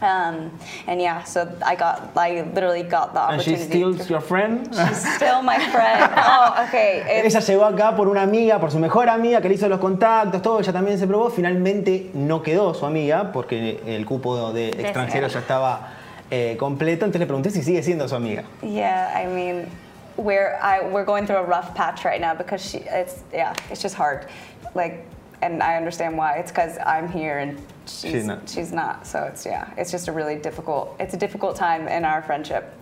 Um, 0.00 0.52
and 0.86 1.00
yeah, 1.00 1.24
so 1.24 1.48
I 1.66 1.74
got, 1.74 2.12
I 2.16 2.42
literally 2.54 2.84
got 2.84 3.14
the 3.14 3.20
And 3.32 3.42
she's 3.42 3.62
opportunity. 3.68 3.96
still 3.96 4.06
to- 4.06 4.12
your 4.12 4.20
friend? 4.20 4.68
She's 4.72 5.14
still 5.16 5.42
my 5.42 5.58
friend. 5.74 6.12
Oh, 6.16 6.64
okay. 6.68 7.02
It's, 7.24 7.34
Ella 7.34 7.40
llegó 7.40 7.64
acá 7.64 7.96
por 7.96 8.06
una 8.06 8.22
amiga, 8.22 8.60
por 8.60 8.70
su 8.70 8.78
mejor 8.78 9.08
amiga 9.08 9.40
que 9.40 9.48
le 9.48 9.56
hizo 9.56 9.68
los 9.68 9.80
contactos, 9.80 10.40
todo, 10.40 10.60
ella 10.60 10.72
también 10.72 10.98
se 10.98 11.06
probó. 11.08 11.30
Finalmente 11.30 12.12
no 12.14 12.42
quedó 12.44 12.74
su 12.74 12.86
amiga 12.86 13.32
porque 13.32 13.80
el 13.86 14.06
cupo 14.06 14.52
de 14.52 14.68
extranjeros 14.68 15.32
ya 15.32 15.40
estaba 15.40 15.88
eh, 16.30 16.56
completo. 16.60 17.04
Entonces 17.04 17.18
le 17.20 17.26
pregunté 17.26 17.50
si 17.50 17.64
sigue 17.64 17.82
siendo 17.82 18.06
su 18.06 18.14
amiga. 18.14 18.44
yeah, 18.62 19.12
I 19.20 19.26
mean, 19.26 19.66
we're 20.18 20.58
I, 20.60 20.86
we're 20.86 21.04
going 21.04 21.26
through 21.26 21.36
a 21.36 21.44
rough 21.44 21.74
patch 21.74 22.04
right 22.04 22.20
now 22.20 22.34
because 22.34 22.62
she, 22.62 22.78
it's 22.78 23.22
yeah, 23.32 23.54
it's 23.70 23.80
just 23.80 23.94
hard. 23.94 24.28
Like, 24.74 25.06
and 25.40 25.62
I 25.62 25.76
understand 25.76 26.18
why. 26.18 26.38
It's 26.38 26.50
because 26.50 26.76
I'm 26.84 27.08
here 27.10 27.38
and 27.38 27.58
she's, 27.86 28.12
She's 28.12 28.26
not. 28.26 28.48
She's 28.48 28.72
not. 28.72 29.06
So 29.06 29.22
it's 29.24 29.46
yeah, 29.46 29.70
it's 29.76 29.90
just 29.90 30.08
a 30.08 30.12
really 30.12 30.36
difficult. 30.36 30.96
It's 31.00 31.14
a 31.14 31.16
difficult 31.16 31.56
time 31.56 31.88
in 31.88 32.04
our 32.04 32.20
friendship. 32.22 32.74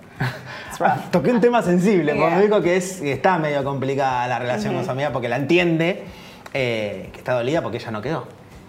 It's 0.68 0.80
rough. 0.80 1.10
Toqué 1.12 1.34
un 1.34 1.40
tema 1.40 1.62
sensible, 1.62 2.14
porque 2.14 2.36
me 2.36 2.42
dijo 2.48 2.62
que, 2.62 2.76
es, 2.76 3.00
está 3.02 3.38
medio 3.38 3.62
complicada 3.62 4.26
la 4.28 4.38
relación 4.38 4.74
con 4.74 4.84
su 4.84 4.90
amiga 4.90 5.12
porque 5.12 5.28
la 5.28 5.36
entiende, 5.36 6.06
eh, 6.54 7.10
que 7.12 7.18
está 7.20 7.34
dolida 7.34 7.60
porque 7.60 7.76
ella 7.76 7.90
no 7.90 8.00
quedó. 8.00 8.26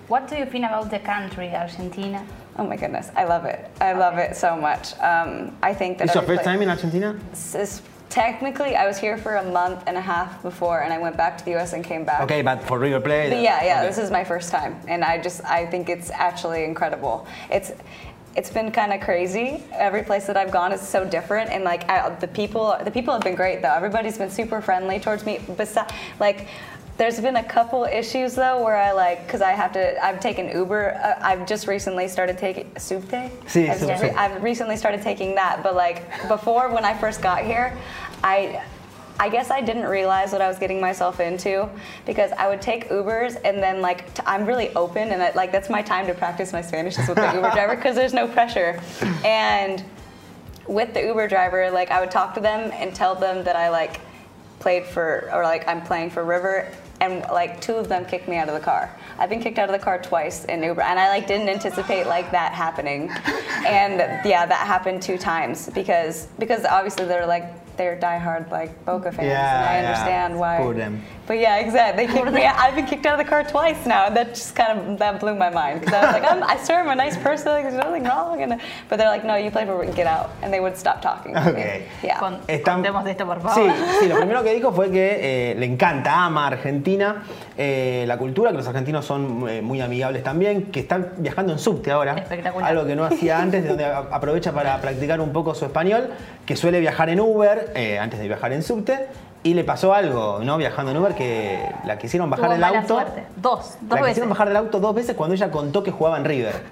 What 0.10 0.28
do 0.30 0.36
you 0.36 0.46
think 0.46 0.66
about 0.66 0.90
the 0.90 1.00
country, 1.00 1.54
Argentina? 1.56 2.26
Oh 2.58 2.66
my 2.66 2.76
goodness, 2.76 3.12
I 3.16 3.24
love 3.24 3.46
it. 3.46 3.70
I 3.80 3.94
love 3.94 4.18
it 4.18 4.36
so 4.36 4.58
much. 4.58 4.94
Um, 5.00 5.56
I 5.62 5.74
think 5.74 5.98
that 6.00 6.10
¿Es 6.10 6.16
your 6.16 6.24
first 6.24 6.44
pla- 6.44 6.52
time 6.52 6.62
in 6.64 6.70
Argentina? 6.70 7.16
This 7.32 7.56
is- 7.56 7.82
technically, 8.10 8.76
I 8.76 8.88
was 8.88 8.98
here 8.98 9.18
for 9.18 9.36
a 9.36 9.44
month 9.44 9.84
and 9.88 9.98
a 9.98 10.02
half 10.02 10.42
before, 10.42 10.82
and 10.82 10.94
I 10.94 10.98
went 10.98 11.18
back 11.18 11.38
to 11.38 11.46
the 11.46 11.52
U.S. 11.52 11.74
and 11.74 11.84
came 11.84 12.04
back. 12.04 12.22
Okay, 12.22 12.42
but 12.42 12.64
for 12.64 12.80
River 12.80 13.00
Plate. 13.00 13.30
But 13.30 13.42
yeah, 13.42 13.64
yeah, 13.64 13.80
okay. 13.80 13.88
this 13.88 13.98
is 13.98 14.12
my 14.12 14.24
first 14.24 14.52
time, 14.52 14.80
and 14.88 15.04
I 15.04 15.18
just 15.22 15.44
I 15.46 15.66
think 15.66 15.90
it's 15.90 16.10
actually 16.12 16.64
incredible. 16.64 17.28
It's 17.52 17.72
it's 18.36 18.52
been 18.52 18.72
kind 18.72 18.94
of 18.94 19.02
crazy. 19.02 19.64
Every 19.74 20.04
place 20.04 20.28
that 20.28 20.38
I've 20.38 20.52
gone 20.52 20.72
is 20.72 20.82
so 20.82 21.04
different, 21.04 21.50
and 21.50 21.64
like 21.64 21.90
I, 21.90 22.10
the 22.10 22.28
people 22.28 22.76
the 22.84 22.92
people 22.92 23.14
have 23.14 23.24
been 23.24 23.36
great 23.36 23.62
though. 23.62 23.74
Everybody's 23.74 24.18
been 24.18 24.30
super 24.30 24.62
friendly 24.62 25.00
towards 25.00 25.26
me. 25.26 25.40
Besides, 25.58 25.94
like. 26.20 26.48
There's 26.98 27.20
been 27.20 27.36
a 27.36 27.44
couple 27.44 27.84
issues 27.86 28.34
though 28.34 28.64
where 28.64 28.76
I 28.76 28.92
like 28.92 29.26
because 29.28 29.42
I 29.42 29.52
have 29.52 29.72
to. 29.74 30.04
I've 30.04 30.20
taken 30.20 30.50
Uber. 30.50 30.96
Uh, 30.96 31.20
I've 31.22 31.46
just 31.48 31.68
recently 31.68 32.08
started 32.08 32.38
taking 32.40 32.72
Subte. 32.78 33.32
Sí, 33.46 33.70
I've. 33.70 34.16
I've 34.18 34.44
recently 34.44 34.78
started 34.78 35.04
taking 35.04 35.36
that, 35.36 35.62
but 35.62 35.76
like 35.76 36.28
before 36.28 36.74
when 36.74 36.86
I 36.86 36.98
first 36.98 37.22
got 37.22 37.44
here, 37.44 37.78
I 38.24 38.64
I 39.20 39.30
guess 39.30 39.50
I 39.50 39.62
didn't 39.62 39.86
realize 39.86 40.32
what 40.32 40.42
I 40.42 40.48
was 40.48 40.58
getting 40.60 40.80
myself 40.80 41.20
into 41.20 41.70
because 42.06 42.32
I 42.32 42.48
would 42.48 42.62
take 42.62 42.90
Ubers 42.90 43.38
and 43.44 43.62
then 43.62 43.82
like 43.82 44.14
t- 44.14 44.24
I'm 44.26 44.46
really 44.46 44.74
open 44.76 45.10
and 45.12 45.22
I, 45.22 45.32
like 45.32 45.52
that's 45.52 45.70
my 45.70 45.82
time 45.82 46.06
to 46.08 46.14
practice 46.14 46.54
my 46.54 46.62
Spanish 46.62 46.98
is 46.98 47.08
with 47.08 47.18
the 47.18 47.34
Uber 47.34 47.52
driver 47.54 47.76
because 47.76 47.96
there's 47.96 48.14
no 48.14 48.28
pressure. 48.28 48.80
And 49.26 49.84
with 50.68 50.94
the 50.94 51.02
Uber 51.02 51.28
driver, 51.28 51.72
like 51.72 51.90
I 51.90 52.00
would 52.00 52.12
talk 52.12 52.36
to 52.36 52.40
them 52.42 52.72
and 52.74 52.94
tell 52.94 53.16
them 53.16 53.44
that 53.46 53.56
I 53.56 53.70
like 53.70 54.00
played 54.68 54.86
for 54.86 55.30
or 55.34 55.44
like 55.44 55.66
I'm 55.66 55.82
playing 55.82 56.10
for 56.10 56.26
River 56.26 56.70
and 57.00 57.22
like 57.32 57.62
two 57.62 57.76
of 57.76 57.88
them 57.88 58.04
kicked 58.04 58.28
me 58.28 58.36
out 58.36 58.50
of 58.50 58.54
the 58.54 58.60
car. 58.60 58.94
I've 59.18 59.30
been 59.30 59.42
kicked 59.42 59.60
out 59.60 59.70
of 59.70 59.72
the 59.72 59.80
car 59.80 59.98
twice 59.98 60.44
in 60.44 60.62
Uber 60.62 60.82
and 60.82 61.00
I 61.00 61.08
like 61.08 61.26
didn't 61.26 61.48
anticipate 61.48 62.06
like 62.06 62.32
that 62.32 62.52
happening. 62.52 63.10
And 63.66 64.00
yeah, 64.26 64.46
that 64.46 64.68
happened 64.68 65.02
two 65.02 65.18
times 65.18 65.70
because 65.74 66.28
because 66.38 66.64
obviously 66.66 67.06
they're 67.06 67.26
like 67.26 67.46
they're 67.78 67.98
diehard 67.98 68.52
like 68.52 68.72
Boca 68.86 69.12
fans 69.12 69.20
and 69.20 69.28
Yeah, 69.30 69.68
I 69.70 69.82
yeah. 69.82 69.88
understand 69.88 70.38
why. 70.38 70.58
Poor 70.58 70.74
them. 70.74 71.02
But 71.28 71.40
yeah, 71.40 71.58
exactly. 71.58 72.06
They 72.08 72.14
kicked 72.14 72.32
me. 72.32 72.46
I've 72.46 72.74
been 72.74 72.86
kicked 72.86 73.06
out 73.06 73.20
of 73.20 73.26
the 73.26 73.30
car 73.30 73.44
twice 73.44 73.86
now. 73.86 74.10
That 74.10 74.30
just 74.34 74.56
kind 74.56 74.80
of 74.80 74.98
that 75.00 75.20
blew 75.20 75.36
my 75.36 75.50
mind 75.50 75.82
because 75.82 75.94
I 75.94 76.06
was 76.06 76.14
like, 76.14 76.24
I'm, 76.32 76.42
I 76.42 76.56
swear 76.64 76.80
I'm 76.80 76.88
a 76.90 76.96
nice 76.96 77.18
person. 77.18 77.52
Like, 77.52 77.64
there's 77.64 77.76
nothing 77.76 78.04
wrong. 78.06 78.42
And, 78.42 78.62
but 78.88 78.98
they're 78.98 79.10
like, 79.10 79.26
no, 79.26 79.36
you 79.36 79.52
play 79.52 79.66
for 79.66 79.84
get 79.94 80.08
out, 80.08 80.30
and 80.42 80.54
they 80.54 80.62
would 80.62 80.78
stop 80.78 81.02
talking. 81.02 81.34
To 81.34 81.50
Okay. 81.50 81.86
Me. 82.02 82.08
Yeah. 82.08 82.20
Con- 82.20 82.40
Están- 82.48 82.82
Contemos 82.82 83.04
de 83.04 83.12
esto, 83.12 83.26
por 83.26 83.42
favor. 83.42 83.56
Sí, 83.56 83.72
sí, 84.00 84.08
lo 84.08 84.16
primero 84.18 84.42
que 84.44 84.54
dijo 84.54 84.72
fue 84.72 84.90
que 84.90 85.52
eh, 85.52 85.56
le 85.56 85.66
encanta, 85.66 86.24
ama 86.26 86.48
Argentina, 86.48 87.24
eh, 87.58 88.06
la 88.08 88.18
cultura, 88.18 88.52
que 88.52 88.58
los 88.58 88.68
argentinos 88.68 89.04
son 89.06 89.46
eh, 89.50 89.62
muy 89.62 89.82
amigables 89.82 90.24
también, 90.24 90.72
que 90.72 90.80
están 90.82 91.10
viajando 91.18 91.52
en 91.54 91.60
subte 91.60 91.92
ahora. 91.92 92.14
Espectacular. 92.18 92.70
Algo 92.70 92.86
que 92.86 92.96
no 92.96 93.04
hacía 93.04 93.40
antes, 93.40 93.64
de 93.64 93.70
donde 93.70 93.86
aprovecha 93.86 94.54
para 94.54 94.80
practicar 94.80 95.20
un 95.20 95.34
poco 95.34 95.54
su 95.56 95.66
español, 95.66 96.12
que 96.46 96.56
suele 96.56 96.80
viajar 96.80 97.10
en 97.10 97.20
Uber 97.20 97.74
eh, 97.76 98.00
antes 98.00 98.20
de 98.20 98.28
viajar 98.28 98.54
en 98.54 98.64
subte. 98.64 99.08
Y 99.48 99.54
le 99.54 99.64
pasó 99.64 99.94
algo, 99.94 100.40
¿no? 100.44 100.58
Viajando 100.58 100.92
en 100.92 100.98
Uber, 100.98 101.16
que 101.16 101.58
la 101.86 101.98
quisieron 101.98 102.30
bajar 102.30 102.46
Tuvo 102.48 102.52
del 102.52 102.60
mala 102.62 102.80
auto. 102.80 102.96
suerte. 102.96 103.24
Dos, 103.38 103.78
dos 103.80 103.90
la 103.92 103.96
veces. 103.96 104.08
quisieron 104.10 104.30
bajar 104.30 104.48
del 104.50 104.58
auto 104.58 104.80
dos 104.82 104.94
veces 104.94 105.16
cuando 105.16 105.36
ella 105.36 105.50
contó 105.52 105.84
que 105.84 105.92
jugaba 105.92 106.18
en 106.18 106.26
River. 106.26 106.64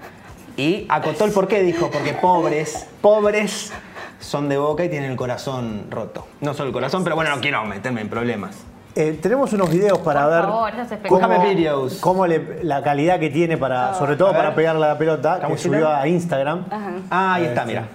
Y 0.57 0.85
acotó 0.89 1.23
el 1.23 1.31
porqué, 1.31 1.61
dijo, 1.63 1.89
porque 1.89 2.11
pobres, 2.13 2.85
pobres 3.01 3.71
son 4.19 4.49
de 4.49 4.57
boca 4.57 4.83
y 4.83 4.89
tienen 4.89 5.11
el 5.11 5.15
corazón 5.15 5.87
roto. 5.89 6.27
No 6.41 6.53
solo 6.53 6.67
el 6.67 6.73
corazón, 6.73 7.05
pero 7.05 7.15
bueno, 7.15 7.33
no 7.33 7.41
quiero 7.41 7.63
meterme 7.63 8.01
en 8.01 8.09
problemas. 8.09 8.57
Eh, 8.95 9.17
tenemos 9.21 9.53
unos 9.53 9.69
videos 9.69 9.99
para 9.99 10.23
Por 10.23 10.31
ver 10.31 10.41
favor, 10.43 10.71
cómo, 11.07 11.87
cómo 12.01 12.27
le- 12.27 12.61
la 12.63 12.83
calidad 12.83 13.19
que 13.21 13.29
tiene 13.29 13.57
para, 13.57 13.93
sobre 13.93 14.17
todo 14.17 14.33
para 14.33 14.53
pegarle 14.53 14.83
a 14.85 14.89
la 14.89 14.97
pelota, 14.97 15.31
que 15.31 15.35
¿Estamos 15.37 15.61
subió 15.61 15.89
a 15.89 16.05
Instagram. 16.09 16.65
Ah, 17.09 17.35
ahí 17.35 17.43
Eh, 17.43 17.47
está, 17.47 17.61
sí. 17.61 17.67
mira. 17.67 17.87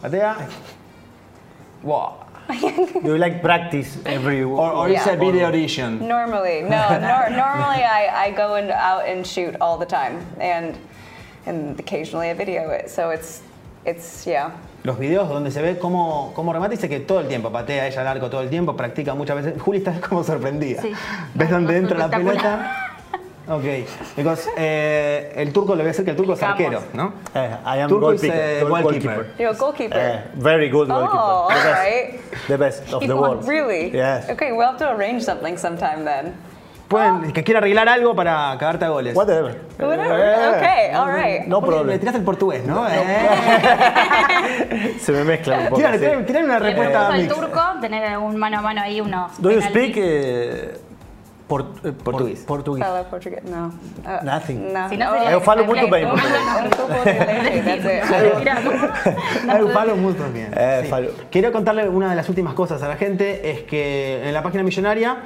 Patea. 0.00 0.36
Wow. 1.82 2.25
Do 3.02 3.12
you 3.12 3.18
like 3.18 3.42
practice 3.42 3.98
every 4.06 4.42
Or, 4.42 4.72
or 4.72 4.88
it's 4.88 5.06
a 5.06 5.12
Yeah. 5.12 5.16
video 5.18 5.48
edition. 5.48 6.06
Normally, 6.06 6.62
no. 6.62 6.68
nor, 7.00 7.30
normally, 7.30 7.82
I, 7.82 8.26
I 8.26 8.30
go 8.30 8.54
and 8.54 8.70
out 8.70 9.04
and 9.06 9.26
shoot 9.26 9.56
all 9.60 9.76
the 9.78 9.86
time, 9.86 10.24
and 10.40 10.76
and 11.46 11.78
occasionally 11.78 12.30
I 12.30 12.34
video 12.34 12.70
it. 12.70 12.88
So 12.90 13.10
it's 13.10 13.42
it's 13.84 14.26
yeah. 14.26 14.50
Los 14.84 14.98
videos 14.98 15.28
donde 15.28 15.50
se 15.50 15.60
ve 15.62 15.78
cómo, 15.78 16.32
cómo 16.34 16.52
remata 16.52 16.74
y 16.74 16.76
dice 16.76 16.88
que 16.88 17.00
todo 17.00 17.18
el 17.20 17.26
tiempo 17.26 17.50
patea 17.50 17.88
ella 17.88 18.00
al 18.02 18.06
arco 18.06 18.30
todo 18.30 18.40
el 18.42 18.48
tiempo, 18.48 18.76
practica 18.76 19.14
muchas 19.14 19.36
veces. 19.36 19.60
Juli 19.60 19.78
está 19.78 20.00
como 20.08 20.22
sorprendida. 20.22 20.80
Sí. 20.82 20.92
¿Ves 21.34 21.50
dónde 21.50 21.76
entra 21.76 21.98
la 21.98 22.08
pelota? 22.08 22.85
Ok. 23.48 23.64
Because, 24.16 24.48
eh, 24.56 25.32
el 25.36 25.52
turco 25.52 25.74
le 25.76 25.82
voy 25.82 25.86
a 25.86 25.92
decir 25.92 26.04
que 26.04 26.10
el 26.10 26.16
turco 26.16 26.32
es 26.32 26.42
arquero, 26.42 26.82
¿no? 26.92 27.12
Eh, 27.34 27.56
I 27.64 27.80
am 27.80 27.88
Turco 27.88 28.12
is 28.12 28.20
goalkeeper, 28.22 28.56
a 28.56 28.60
goal- 28.68 28.82
goalkeeper. 28.82 29.26
You're 29.38 29.54
a 29.54 29.58
goalkeeper. 29.58 29.98
Eh, 30.00 30.24
very 30.34 30.70
good 30.70 30.88
goalkeeper. 30.88 31.20
Oh, 31.20 31.48
the, 31.48 31.54
best, 31.54 31.66
alright. 31.66 32.20
the 32.48 32.56
best 32.56 32.92
of 32.92 33.06
the 33.06 33.14
world. 33.14 33.46
Really? 33.46 33.90
Yes. 33.92 34.28
Okay, 34.30 34.50
we'll 34.52 34.66
have 34.66 34.78
to 34.78 34.90
arrange 34.90 35.22
something 35.22 35.56
sometime 35.56 36.04
then. 36.04 36.34
Pueden, 36.88 37.32
que 37.32 37.42
quiera 37.42 37.58
arreglar 37.58 37.88
algo 37.88 38.14
para 38.14 38.56
cagarte 38.60 38.84
a 38.84 38.88
goles. 38.90 39.16
Whatever. 39.16 39.60
Whatever. 39.78 40.20
Eh, 40.20 40.56
Okay, 40.56 40.94
all 40.94 41.12
right. 41.12 41.46
No 41.48 41.60
Le 41.60 41.66
problem. 41.66 41.98
tiraste 41.98 42.18
el 42.18 42.24
portugués, 42.24 42.64
¿no? 42.64 42.86
Eh. 42.88 44.94
Se 45.00 45.10
me 45.12 45.24
mezcla 45.24 45.58
un 45.58 45.64
poco. 45.68 45.76
Sí. 45.80 45.98
tírale 46.26 46.44
una 46.44 46.58
Le 46.60 46.66
respuesta 46.66 47.08
pregunto 47.08 47.34
al 47.34 47.40
turco, 47.40 47.60
tener 47.80 48.16
un 48.18 48.36
mano 48.36 48.58
a 48.58 48.62
mano 48.62 48.82
ahí 48.82 49.00
unos. 49.00 49.40
Do 49.42 49.50
you 49.50 49.58
penaltis. 49.60 50.80
Speak 51.46 51.60
eh, 51.60 51.82
por- 51.82 51.88
eh, 51.88 51.92
por- 51.92 51.94
Portugués. 52.12 52.44
Portugués. 52.46 52.84
Fala 52.86 53.02
Portuguese? 53.04 53.42
No. 53.48 53.66
Uh, 53.68 54.24
Nothing. 54.24 54.72
Oh, 54.74 54.88
sería 54.88 55.30
Eu 55.32 55.40
falo 55.40 55.64
muito 55.64 55.88
bem 55.88 56.06
português. 56.06 56.42
Português, 59.46 59.72
palo 59.72 59.96
muy 59.96 60.12
bien. 60.32 60.50
Eh, 60.56 60.80
Sí. 60.84 60.88
falo. 60.88 61.08
Quiero 61.30 61.52
contarle 61.52 61.88
una 61.88 62.10
de 62.10 62.16
las 62.16 62.28
últimas 62.28 62.54
cosas 62.54 62.82
a 62.82 62.88
la 62.88 62.96
gente, 62.96 63.50
es 63.50 63.62
que 63.62 64.26
en 64.26 64.34
la 64.34 64.42
página 64.42 64.62
millonaria 64.62 65.18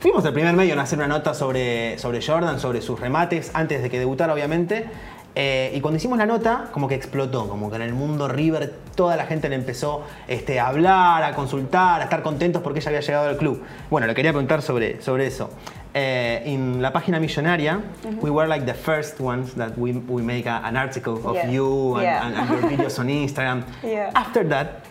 fuimos 0.00 0.24
el 0.24 0.32
primer 0.32 0.54
medio 0.54 0.72
en 0.74 0.78
hacer 0.80 0.98
una 0.98 1.08
nota 1.08 1.32
sobre, 1.34 1.98
sobre 1.98 2.20
Jordan, 2.20 2.58
sobre 2.58 2.80
sus 2.82 2.98
remates, 3.00 3.50
antes 3.54 3.82
de 3.82 3.90
que 3.90 3.98
debutara 3.98 4.32
obviamente. 4.34 4.86
Eh, 5.34 5.72
y 5.74 5.80
cuando 5.80 5.96
hicimos 5.96 6.18
la 6.18 6.26
nota, 6.26 6.68
como 6.72 6.88
que 6.88 6.94
explotó, 6.94 7.48
como 7.48 7.70
que 7.70 7.76
en 7.76 7.82
el 7.82 7.94
mundo 7.94 8.28
River 8.28 8.74
toda 8.94 9.16
la 9.16 9.24
gente 9.24 9.48
le 9.48 9.54
empezó 9.56 10.04
este, 10.28 10.60
a 10.60 10.66
hablar, 10.68 11.22
a 11.22 11.34
consultar, 11.34 12.02
a 12.02 12.04
estar 12.04 12.22
contentos 12.22 12.60
porque 12.62 12.80
ella 12.80 12.90
había 12.90 13.00
llegado 13.00 13.28
al 13.30 13.38
club. 13.38 13.62
Bueno, 13.88 14.06
le 14.06 14.14
quería 14.14 14.32
preguntar 14.32 14.60
sobre, 14.60 15.00
sobre 15.00 15.26
eso. 15.26 15.48
Eh, 15.94 16.42
en 16.46 16.82
la 16.82 16.92
página 16.92 17.18
millonaria, 17.18 17.80
we 18.20 18.28
were 18.30 18.46
like 18.46 18.66
the 18.66 18.74
first 18.74 19.20
ones 19.20 19.54
that 19.54 19.72
we, 19.78 19.92
we 19.92 20.22
make 20.22 20.46
a- 20.46 20.60
an 20.66 20.76
article 20.76 21.14
of 21.24 21.34
Yeah. 21.34 21.50
you 21.50 21.94
and, 21.96 22.02
Yeah. 22.02 22.26
and- 22.26 22.36
and 22.36 22.50
your 22.50 22.70
videos 22.70 22.98
on 22.98 23.08
Instagram. 23.08 23.62
Yeah. 23.82 24.10
After 24.14 24.46
that, 24.48 24.84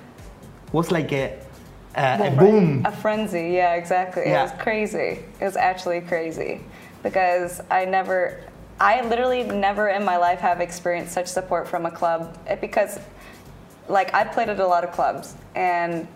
was 0.72 0.90
like 0.92 1.12
a, 1.12 1.34
a, 1.96 2.28
a 2.28 2.32
boom. 2.32 2.82
A 2.86 2.92
frenzy, 2.92 3.52
yeah, 3.54 3.76
exactly. 3.76 4.24
It 4.24 4.34
was 4.42 4.52
crazy. 4.58 5.20
It 5.40 5.44
was 5.46 5.56
actually 5.58 6.02
crazy 6.02 6.62
because 7.04 7.62
I 7.70 7.86
never, 7.86 8.40
I 8.82 9.08
literally 9.08 9.44
never 9.44 9.90
in 9.90 10.04
my 10.04 10.18
life 10.18 10.40
have 10.40 10.60
experienced 10.60 11.14
such 11.14 11.28
support 11.28 11.68
from 11.68 11.86
a 11.86 11.92
club 11.92 12.36
Eh, 12.48 12.56
because, 12.56 13.00
like, 13.88 14.12
I 14.12 14.24
played 14.24 14.50
at 14.50 14.60
a 14.60 14.66
lot 14.66 14.84
of 14.84 14.92
clubs 14.92 15.36
and 15.54 16.08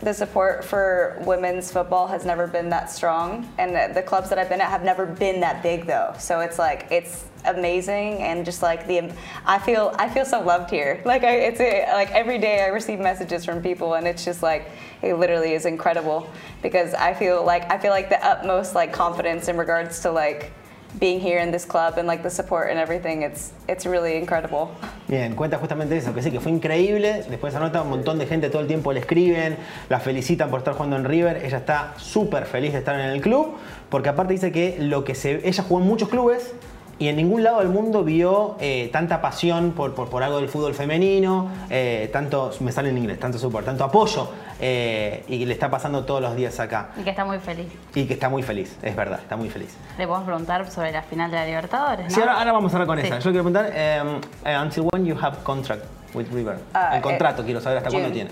the 0.00 0.14
support 0.14 0.64
for 0.64 1.22
women's 1.26 1.70
football 1.70 2.06
has 2.06 2.24
never 2.24 2.46
been 2.46 2.68
that 2.70 2.90
strong, 2.90 3.50
and 3.58 3.96
the, 3.96 4.02
clubs 4.02 4.28
that 4.28 4.38
I've 4.38 4.48
been 4.48 4.60
at 4.60 4.68
have 4.68 4.84
never 4.84 5.06
been 5.06 5.40
that 5.40 5.62
big 5.62 5.86
though. 5.86 6.14
So 6.18 6.40
it's 6.40 6.58
like 6.58 6.86
it's 6.90 7.24
amazing, 7.46 8.22
and 8.22 8.44
just 8.44 8.62
like 8.62 8.86
the, 8.86 9.10
I 9.46 9.58
feel 9.58 9.94
I 9.98 10.08
feel 10.10 10.26
so 10.26 10.42
loved 10.42 10.70
here. 10.70 11.00
Like 11.06 11.24
I, 11.24 11.36
it's 11.36 11.60
a, 11.60 11.90
like 11.92 12.10
every 12.10 12.38
day 12.38 12.62
I 12.62 12.66
receive 12.66 12.98
messages 12.98 13.44
from 13.44 13.62
people, 13.62 13.94
and 13.94 14.06
it's 14.06 14.22
just 14.22 14.42
like 14.42 14.70
it 15.00 15.14
literally 15.14 15.52
is 15.52 15.64
incredible 15.64 16.30
because 16.62 16.92
I 16.92 17.14
feel 17.14 17.42
like 17.42 17.70
I 17.70 17.78
feel 17.78 17.90
like 17.90 18.10
the 18.10 18.22
utmost 18.22 18.74
like 18.74 18.92
confidence 18.92 19.48
in 19.48 19.56
regards 19.56 20.00
to 20.00 20.10
like 20.10 20.52
being 20.98 21.20
here 21.20 21.42
in 21.42 21.50
this 21.50 21.64
club 21.64 21.98
and 21.98 22.06
like 22.06 22.22
the 22.22 22.30
support 22.30 22.70
and 22.70 22.78
everything. 22.78 23.22
It's 23.22 23.52
it's 23.68 23.86
really 23.86 24.16
incredible. 24.16 24.70
Bien, 25.08 25.34
cuenta 25.34 25.58
justamente 25.58 25.96
eso, 25.96 26.12
que 26.12 26.22
sí, 26.22 26.30
que 26.30 26.40
fue 26.40 26.52
increíble. 26.52 27.24
Después 27.28 27.54
anota 27.54 27.82
un 27.82 27.90
montón 27.90 28.18
de 28.18 28.26
gente 28.26 28.50
todo 28.50 28.62
el 28.62 28.68
tiempo 28.68 28.92
le 28.92 29.00
escriben, 29.00 29.56
la 29.88 30.00
felicitan 30.00 30.50
por 30.50 30.60
estar 30.60 30.74
jugando 30.74 30.96
en 30.96 31.04
River. 31.04 31.44
Ella 31.44 31.58
está 31.58 31.94
súper 31.98 32.46
feliz 32.46 32.72
de 32.72 32.78
estar 32.78 32.98
en 32.98 33.10
el 33.10 33.20
club, 33.20 33.56
porque 33.90 34.08
aparte 34.08 34.32
dice 34.32 34.52
que 34.52 34.76
lo 34.80 35.04
que 35.04 35.14
se, 35.14 35.46
ella 35.48 35.62
jugó 35.62 35.80
en 35.80 35.86
muchos 35.86 36.08
clubes 36.08 36.52
y 36.98 37.08
en 37.08 37.16
ningún 37.16 37.42
lado 37.42 37.58
del 37.58 37.68
mundo 37.68 38.04
vio 38.04 38.56
eh, 38.58 38.88
tanta 38.92 39.20
pasión 39.20 39.72
por, 39.72 39.94
por, 39.94 40.08
por 40.08 40.22
algo 40.22 40.38
del 40.38 40.48
fútbol 40.48 40.74
femenino, 40.74 41.50
eh, 41.68 42.08
tanto, 42.12 42.52
me 42.60 42.72
sale 42.72 42.88
en 42.88 42.98
inglés, 42.98 43.20
tanto 43.20 43.38
support, 43.38 43.66
tanto 43.66 43.84
apoyo, 43.84 44.30
eh, 44.60 45.22
y 45.28 45.44
le 45.44 45.52
está 45.52 45.68
pasando 45.70 46.04
todos 46.04 46.22
los 46.22 46.34
días 46.36 46.58
acá. 46.58 46.88
Y 46.98 47.02
que 47.02 47.10
está 47.10 47.24
muy 47.24 47.38
feliz. 47.38 47.66
Y 47.94 48.06
que 48.06 48.14
está 48.14 48.28
muy 48.28 48.42
feliz, 48.42 48.76
es 48.82 48.96
verdad, 48.96 49.18
está 49.20 49.36
muy 49.36 49.50
feliz. 49.50 49.76
Le 49.98 50.06
podemos 50.06 50.26
preguntar 50.26 50.70
sobre 50.70 50.92
la 50.92 51.02
final 51.02 51.30
de 51.30 51.36
la 51.36 51.44
Libertadores, 51.46 52.06
¿no? 52.06 52.10
Sí, 52.14 52.20
ahora, 52.20 52.38
ahora 52.38 52.52
vamos 52.52 52.72
a 52.72 52.76
hablar 52.76 52.86
con 52.86 52.98
Sí. 53.00 53.06
esa. 53.06 53.18
Yo 53.18 53.30
quiero 53.30 53.44
preguntar, 53.44 53.72
um, 54.06 54.20
until 54.64 54.88
when 54.92 55.04
you 55.04 55.16
have 55.20 55.36
contract 55.42 55.84
with 56.14 56.26
River? 56.32 56.58
Ah, 56.72 56.96
el 56.96 57.02
contrato, 57.02 57.42
eh, 57.42 57.44
quiero 57.44 57.60
saber 57.60 57.78
hasta 57.78 57.90
cuándo 57.90 58.10
tiene. 58.10 58.30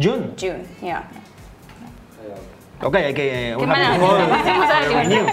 June. 0.00 0.30
June, 0.40 0.64
yeah. 0.80 1.02
Call, 3.98 4.18
Hacemos 4.30 4.70
uh, 4.70 4.78
algo. 4.78 4.94
renew. 5.02 5.26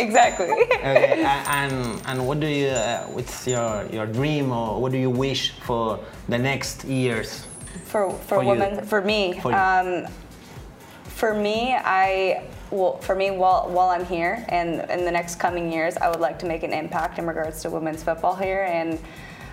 exactly. 0.06 0.50
Okay, 0.50 1.22
and 1.46 2.00
and 2.06 2.26
what 2.26 2.40
do 2.40 2.46
you? 2.46 2.68
Uh, 2.68 3.04
what's 3.12 3.46
your 3.46 3.86
your 3.92 4.06
dream 4.06 4.50
or 4.52 4.80
what 4.80 4.92
do 4.92 4.98
you 4.98 5.10
wish 5.10 5.52
for 5.66 5.98
the 6.28 6.38
next 6.38 6.84
years? 6.84 7.46
For 7.84 8.10
for, 8.10 8.36
For 8.36 8.42
you. 8.42 8.48
women, 8.48 8.84
for 8.86 9.02
me, 9.02 9.38
For 9.40 9.50
you. 9.50 9.56
um, 9.56 10.06
for 11.04 11.34
me, 11.34 11.74
I 11.76 12.42
well, 12.70 12.96
for 12.98 13.14
me, 13.14 13.30
while 13.30 13.68
while 13.68 13.90
I'm 13.90 14.06
here 14.06 14.44
and 14.48 14.88
in 14.90 15.04
the 15.04 15.10
next 15.12 15.36
coming 15.36 15.70
years, 15.70 15.96
I 15.98 16.08
would 16.08 16.20
like 16.20 16.38
to 16.40 16.46
make 16.46 16.62
an 16.62 16.72
impact 16.72 17.18
in 17.18 17.26
regards 17.26 17.60
to 17.62 17.70
women's 17.70 18.02
football 18.02 18.34
here 18.34 18.64
and. 18.64 18.98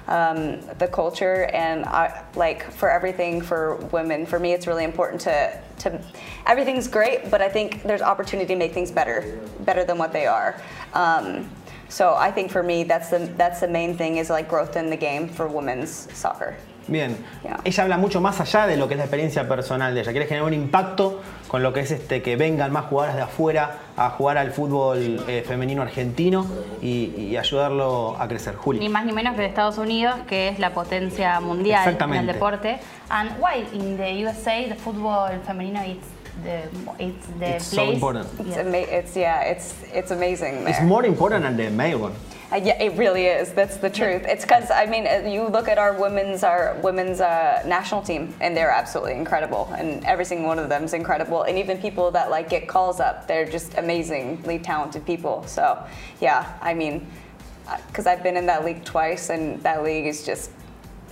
Um, 0.10 0.60
the 0.80 0.88
culture. 0.88 1.52
And 1.54 1.86
I, 1.86 2.26
like 2.36 2.72
for 2.72 2.90
everything 2.90 3.42
for 3.42 3.76
women 3.92 4.26
for 4.26 4.40
me 4.40 4.54
it's 4.54 4.66
really 4.66 4.84
important 4.84 5.22
to 5.22 5.62
to 5.80 6.02
everything's 6.48 6.88
great 6.88 7.30
but 7.30 7.42
I 7.42 7.50
think 7.50 7.84
there's 7.84 8.02
opportunity 8.02 8.48
to 8.54 8.56
make 8.56 8.74
things 8.74 8.92
better 8.92 9.40
better 9.60 9.84
than 9.84 10.00
what 10.00 10.12
they 10.12 10.26
are. 10.26 10.60
Um, 10.94 11.50
so 11.90 12.16
I 12.16 12.32
think 12.32 12.52
for 12.52 12.64
me 12.64 12.84
that's 12.84 13.10
the 13.10 13.20
that's 13.38 13.60
the 13.60 13.68
main 13.68 13.96
thing 13.96 14.18
is 14.18 14.30
like 14.32 14.50
growth 14.50 14.76
in 14.76 14.90
the 14.90 14.98
game 14.98 15.28
for 15.28 15.48
women's 15.48 16.08
soccer 16.18 16.56
Bien. 16.90 17.18
Yeah. 17.44 17.60
Ella 17.64 17.84
habla 17.84 17.98
mucho 17.98 18.22
más 18.22 18.40
allá 18.42 18.68
de 18.68 18.78
lo 18.78 18.88
que 18.88 18.96
es 18.96 18.98
la 18.98 19.06
experiencia 19.06 19.48
personal 19.48 19.94
de 19.94 20.02
ella. 20.02 20.12
Quiere 20.12 20.28
generar 20.28 20.48
un 20.48 20.54
impacto 20.54 21.22
con 21.48 21.64
lo 21.64 21.74
que 21.74 21.82
es 21.82 21.92
este 21.92 22.22
que 22.22 22.36
vengan 22.36 22.72
más 22.72 22.86
jugadoras 22.86 23.16
de 23.16 23.22
afuera 23.24 23.78
a 23.98 24.10
jugar 24.12 24.38
al 24.38 24.52
fútbol 24.52 25.24
eh, 25.28 25.44
femenino 25.48 25.82
argentino 25.82 26.46
y, 26.82 27.14
y 27.18 27.38
ayudarlo 27.38 28.16
a 28.20 28.28
crecer. 28.28 28.56
Juli. 28.56 28.80
Ni 28.80 28.90
más 28.90 29.06
ni 29.06 29.14
menos 29.14 29.36
que 29.36 29.42
de 29.42 29.48
Estados 29.48 29.78
Unidos, 29.78 30.16
que 30.28 30.50
es 30.50 30.60
la 30.60 30.74
potencia 30.74 31.40
mundial 31.40 31.98
en 32.00 32.14
el 32.14 32.28
deporte. 32.28 32.80
And 33.10 33.32
why 33.40 33.66
in 33.74 33.98
the 33.98 34.26
USA 34.26 34.68
the 34.68 34.76
football 34.76 35.32
femenino 35.46 35.82
it's 35.84 36.19
the 36.44 36.70
it's 37.00 37.28
the 37.40 37.56
It's 37.56 37.66
so 37.66 37.86
place. 37.86 37.94
important. 37.96 38.28
It's, 38.40 38.50
Yeah. 38.50 38.60
ama- 38.62 38.78
it's 39.00 39.16
yeah, 39.16 39.42
it's 39.52 39.76
it's 39.94 40.12
amazing. 40.12 40.68
It's 40.68 40.82
more 40.82 41.06
important 41.06 41.44
than 41.44 41.58
the 41.58 41.70
male 41.70 42.00
one. 42.00 42.14
Uh, 42.52 42.56
yeah, 42.56 42.82
it 42.82 42.98
really 42.98 43.26
is. 43.28 43.52
That's 43.52 43.78
the 43.78 43.92
truth. 43.92 44.24
It's 44.26 44.44
because 44.44 44.72
I 44.72 44.88
mean, 44.88 45.06
uh, 45.06 45.30
you 45.30 45.44
look 45.48 45.68
at 45.68 45.78
our 45.78 45.94
women's 45.94 46.44
our 46.44 46.76
women's 46.82 47.22
uh, 47.22 47.62
national 47.66 48.02
team, 48.02 48.34
and 48.42 48.58
they're 48.58 48.72
absolutely 48.72 49.14
incredible, 49.14 49.72
and 49.78 50.04
every 50.06 50.26
single 50.26 50.48
one 50.48 50.58
of 50.58 50.68
them 50.68 50.84
is 50.84 50.94
incredible. 50.94 51.44
And 51.44 51.58
even 51.60 51.78
people 51.78 52.10
that 52.12 52.32
like 52.32 52.50
get 52.50 52.68
calls 52.68 53.00
up, 53.00 53.28
they're 53.28 53.46
just 53.46 53.78
amazingly 53.78 54.58
talented 54.58 55.06
people. 55.06 55.44
So, 55.46 55.78
yeah, 56.22 56.58
I 56.62 56.74
mean, 56.74 57.06
because 57.88 58.08
I've 58.08 58.24
been 58.24 58.36
in 58.36 58.48
that 58.48 58.66
league 58.66 58.84
twice, 58.84 59.30
and 59.30 59.62
that 59.62 59.84
league 59.84 60.08
is 60.08 60.26
just 60.26 60.50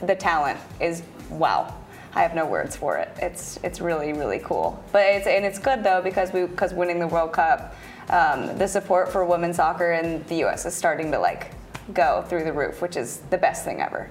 the 0.02 0.16
talent 0.16 0.60
is 0.80 1.04
wow. 1.30 1.72
I 2.18 2.22
have 2.24 2.34
no 2.34 2.48
words 2.48 2.76
for 2.76 2.98
it. 2.98 3.10
It's 3.22 3.60
it's 3.64 3.80
really 3.80 4.12
really 4.12 4.40
cool. 4.40 4.84
But 4.92 5.06
it's 5.06 5.28
and 5.28 5.46
it's 5.46 5.60
good 5.60 5.84
though 5.84 6.02
because 6.02 6.34
we 6.34 6.46
because 6.46 6.74
winning 6.74 7.00
the 7.00 7.08
World 7.08 7.32
Cup, 7.32 7.76
um, 8.10 8.58
the 8.58 8.68
support 8.68 9.12
for 9.12 9.24
women's 9.24 9.58
soccer 9.58 9.94
in 9.94 10.24
the 10.26 10.38
U.S. 10.46 10.66
is 10.66 10.74
starting 10.74 11.12
to 11.12 11.20
like 11.20 11.52
go 11.94 12.26
through 12.28 12.44
the 12.44 12.54
roof, 12.54 12.82
which 12.82 12.98
is 12.98 13.22
the 13.30 13.38
best 13.38 13.64
thing 13.66 13.82
ever. 13.82 14.10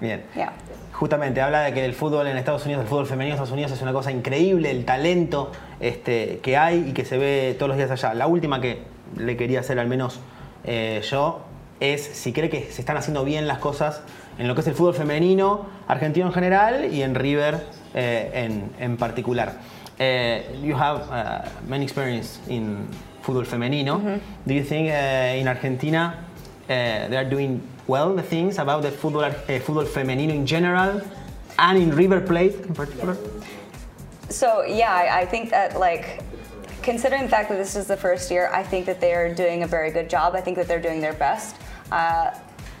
Bien. 0.00 0.22
Yeah. 0.34 0.52
Justamente 0.92 1.42
habla 1.42 1.64
de 1.64 1.72
que 1.72 1.84
el 1.84 1.92
fútbol 1.92 2.26
en 2.26 2.38
Estados 2.38 2.64
Unidos, 2.64 2.84
el 2.84 2.88
fútbol 2.88 3.06
femenino 3.06 3.34
en 3.34 3.42
Estados 3.42 3.52
Unidos 3.52 3.72
es 3.72 3.82
una 3.82 3.92
cosa 3.92 4.10
increíble, 4.10 4.70
el 4.70 4.84
talento 4.86 5.52
este, 5.78 6.38
que 6.42 6.56
hay 6.56 6.88
y 6.88 6.92
que 6.92 7.04
se 7.04 7.18
ve 7.18 7.54
todos 7.58 7.68
los 7.68 7.76
días 7.76 7.90
allá. 7.90 8.14
La 8.14 8.26
última 8.28 8.62
que 8.62 8.82
le 9.16 9.36
quería 9.36 9.60
hacer 9.60 9.78
al 9.78 9.88
menos 9.88 10.20
eh, 10.64 11.02
yo 11.04 11.42
es 11.80 12.02
si 12.02 12.32
cree 12.32 12.48
que 12.48 12.70
se 12.70 12.80
están 12.80 12.96
haciendo 12.96 13.24
bien 13.24 13.46
las 13.46 13.58
cosas 13.58 14.02
en 14.38 14.48
lo 14.48 14.54
que 14.54 14.60
es 14.60 14.66
el 14.66 14.74
fútbol 14.74 14.94
femenino, 14.94 15.66
argentino 15.88 16.26
en 16.26 16.32
general 16.32 16.92
y 16.92 17.02
en 17.02 17.14
River 17.14 17.66
eh, 17.94 18.30
en, 18.34 18.70
en 18.78 18.96
particular. 18.96 19.54
Eh, 19.98 20.58
you 20.62 20.74
have 20.74 21.02
uh, 21.10 21.48
many 21.68 21.84
experience 21.84 22.40
in 22.48 22.88
fútbol 23.22 23.46
femenino. 23.46 24.00
Do 24.46 24.54
you 24.54 24.64
think 24.64 24.90
uh, 24.90 25.38
in 25.38 25.46
Argentina 25.46 26.14
uh, 26.64 27.08
they 27.08 27.16
are 27.16 27.28
doing 27.28 27.60
well 27.86 28.14
the 28.14 28.22
things 28.22 28.58
about 28.58 28.82
the 28.82 28.90
football, 28.90 29.24
uh, 29.24 29.32
football 29.60 29.84
femenino 29.84 30.32
in 30.32 30.46
general 30.46 31.00
and 31.58 31.78
in 31.78 31.94
River 31.94 32.20
Plate 32.20 32.54
in 32.66 32.74
particular? 32.74 33.16
So 34.28 34.64
yeah, 34.64 34.94
I, 34.94 35.20
I 35.20 35.26
think 35.26 35.50
that 35.50 35.78
like 35.78 36.22
considering 36.82 37.22
the 37.22 37.28
fact 37.28 37.48
that 37.50 37.58
this 37.58 37.76
is 37.76 37.86
the 37.86 37.96
first 37.96 38.30
year, 38.30 38.50
I 38.52 38.62
think 38.62 38.86
that 38.86 39.00
they 39.00 39.12
are 39.12 39.32
doing 39.32 39.62
a 39.62 39.66
very 39.66 39.90
good 39.90 40.08
job. 40.08 40.34
I 40.34 40.40
think 40.40 40.56
that 40.56 40.66
they're 40.66 40.82
doing 40.82 41.00
their 41.00 41.12
best. 41.12 41.56
Uh, 41.92 42.30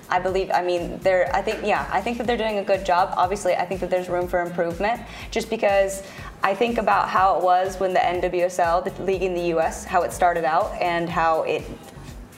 I 0.08 0.18
believe. 0.18 0.50
I 0.52 0.62
mean, 0.62 0.98
they're. 0.98 1.34
I 1.34 1.42
think. 1.42 1.64
Yeah, 1.64 1.88
I 1.90 2.00
think 2.00 2.18
that 2.18 2.26
they're 2.26 2.36
doing 2.36 2.58
a 2.58 2.64
good 2.64 2.84
job. 2.84 3.14
Obviously, 3.16 3.54
I 3.54 3.64
think 3.64 3.80
that 3.80 3.90
there's 3.90 4.08
room 4.08 4.28
for 4.28 4.40
improvement. 4.42 5.00
Just 5.30 5.48
because 5.48 6.02
I 6.42 6.54
think 6.54 6.78
about 6.78 7.08
how 7.08 7.38
it 7.38 7.44
was 7.44 7.78
when 7.78 7.92
the 7.92 8.00
NWSL, 8.00 8.84
the 8.84 9.02
league 9.02 9.22
in 9.22 9.34
the 9.34 9.48
U.S., 9.54 9.84
how 9.84 10.02
it 10.02 10.12
started 10.12 10.44
out 10.44 10.72
and 10.80 11.08
how 11.08 11.42
it 11.42 11.62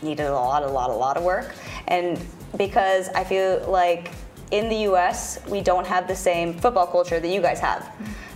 needed 0.03 0.27
a 0.27 0.35
lot, 0.35 0.63
a 0.63 0.67
lot, 0.67 0.91
a 0.91 0.93
lot 0.93 1.17
of 1.17 1.25
work. 1.25 1.55
And 1.89 2.21
because 2.57 3.09
I 3.09 3.25
feel 3.25 3.65
like 3.69 4.11
in 4.51 4.69
the 4.69 4.93
US, 4.93 5.41
we 5.49 5.61
don't 5.61 5.87
have 5.87 6.07
the 6.07 6.15
same 6.15 6.55
football 6.55 6.87
culture 6.87 7.19
that 7.19 7.29
you 7.29 7.41
guys 7.41 7.61
have. 7.61 7.91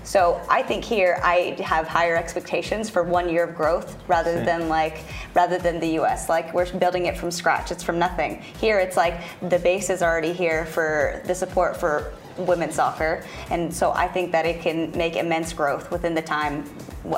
So 0.08 0.40
I 0.48 0.62
think 0.62 0.84
here 0.84 1.20
I 1.22 1.54
have 1.62 1.86
higher 1.86 2.16
expectations 2.16 2.88
for 2.88 3.02
one 3.02 3.28
year 3.28 3.44
of 3.44 3.54
growth 3.54 3.94
rather 4.08 4.38
Sí. 4.38 4.44
than 4.46 4.70
like 4.70 5.00
rather 5.34 5.58
than 5.58 5.80
the 5.80 5.98
US. 6.00 6.30
Like 6.30 6.54
we're 6.54 6.72
building 6.78 7.04
it 7.04 7.14
from 7.18 7.30
scratch. 7.30 7.70
It's 7.70 7.82
from 7.82 7.98
nothing. 7.98 8.40
Here 8.58 8.78
it's 8.78 8.96
like 8.96 9.16
the 9.42 9.58
base 9.58 9.90
is 9.90 10.00
already 10.02 10.32
here 10.32 10.64
for 10.64 11.20
the 11.26 11.34
support 11.34 11.76
for 11.76 12.12
women's 12.38 12.76
soccer, 12.76 13.22
and 13.50 13.74
so 13.74 13.92
I 13.92 14.08
think 14.08 14.32
that 14.32 14.46
it 14.46 14.62
can 14.62 14.92
make 14.96 15.14
immense 15.16 15.52
growth 15.52 15.90
within 15.90 16.14
the 16.14 16.22
time. 16.22 16.64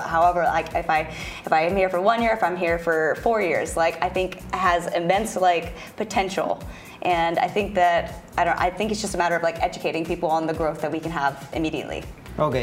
However, 0.02 0.42
like 0.42 0.74
if 0.74 0.90
I 0.90 1.00
if 1.46 1.52
I 1.52 1.60
am 1.68 1.76
here 1.76 1.90
for 1.90 2.00
one 2.00 2.20
year, 2.20 2.32
if 2.32 2.42
I'm 2.42 2.56
here 2.56 2.76
for 2.80 3.14
four 3.22 3.40
years, 3.40 3.76
like 3.76 4.02
I 4.02 4.08
think 4.08 4.38
it 4.38 4.54
has 4.56 4.88
immense 5.00 5.36
like 5.36 5.74
potential, 5.96 6.60
and 7.02 7.38
I 7.38 7.46
think 7.46 7.76
that 7.76 8.24
I 8.36 8.42
don't. 8.42 8.58
I 8.58 8.68
think 8.68 8.90
it's 8.90 9.00
just 9.00 9.14
a 9.14 9.18
matter 9.18 9.36
of 9.36 9.44
like 9.44 9.62
educating 9.62 10.04
people 10.04 10.28
on 10.28 10.48
the 10.48 10.54
growth 10.54 10.80
that 10.80 10.90
we 10.90 10.98
can 10.98 11.12
have 11.12 11.48
immediately. 11.52 12.02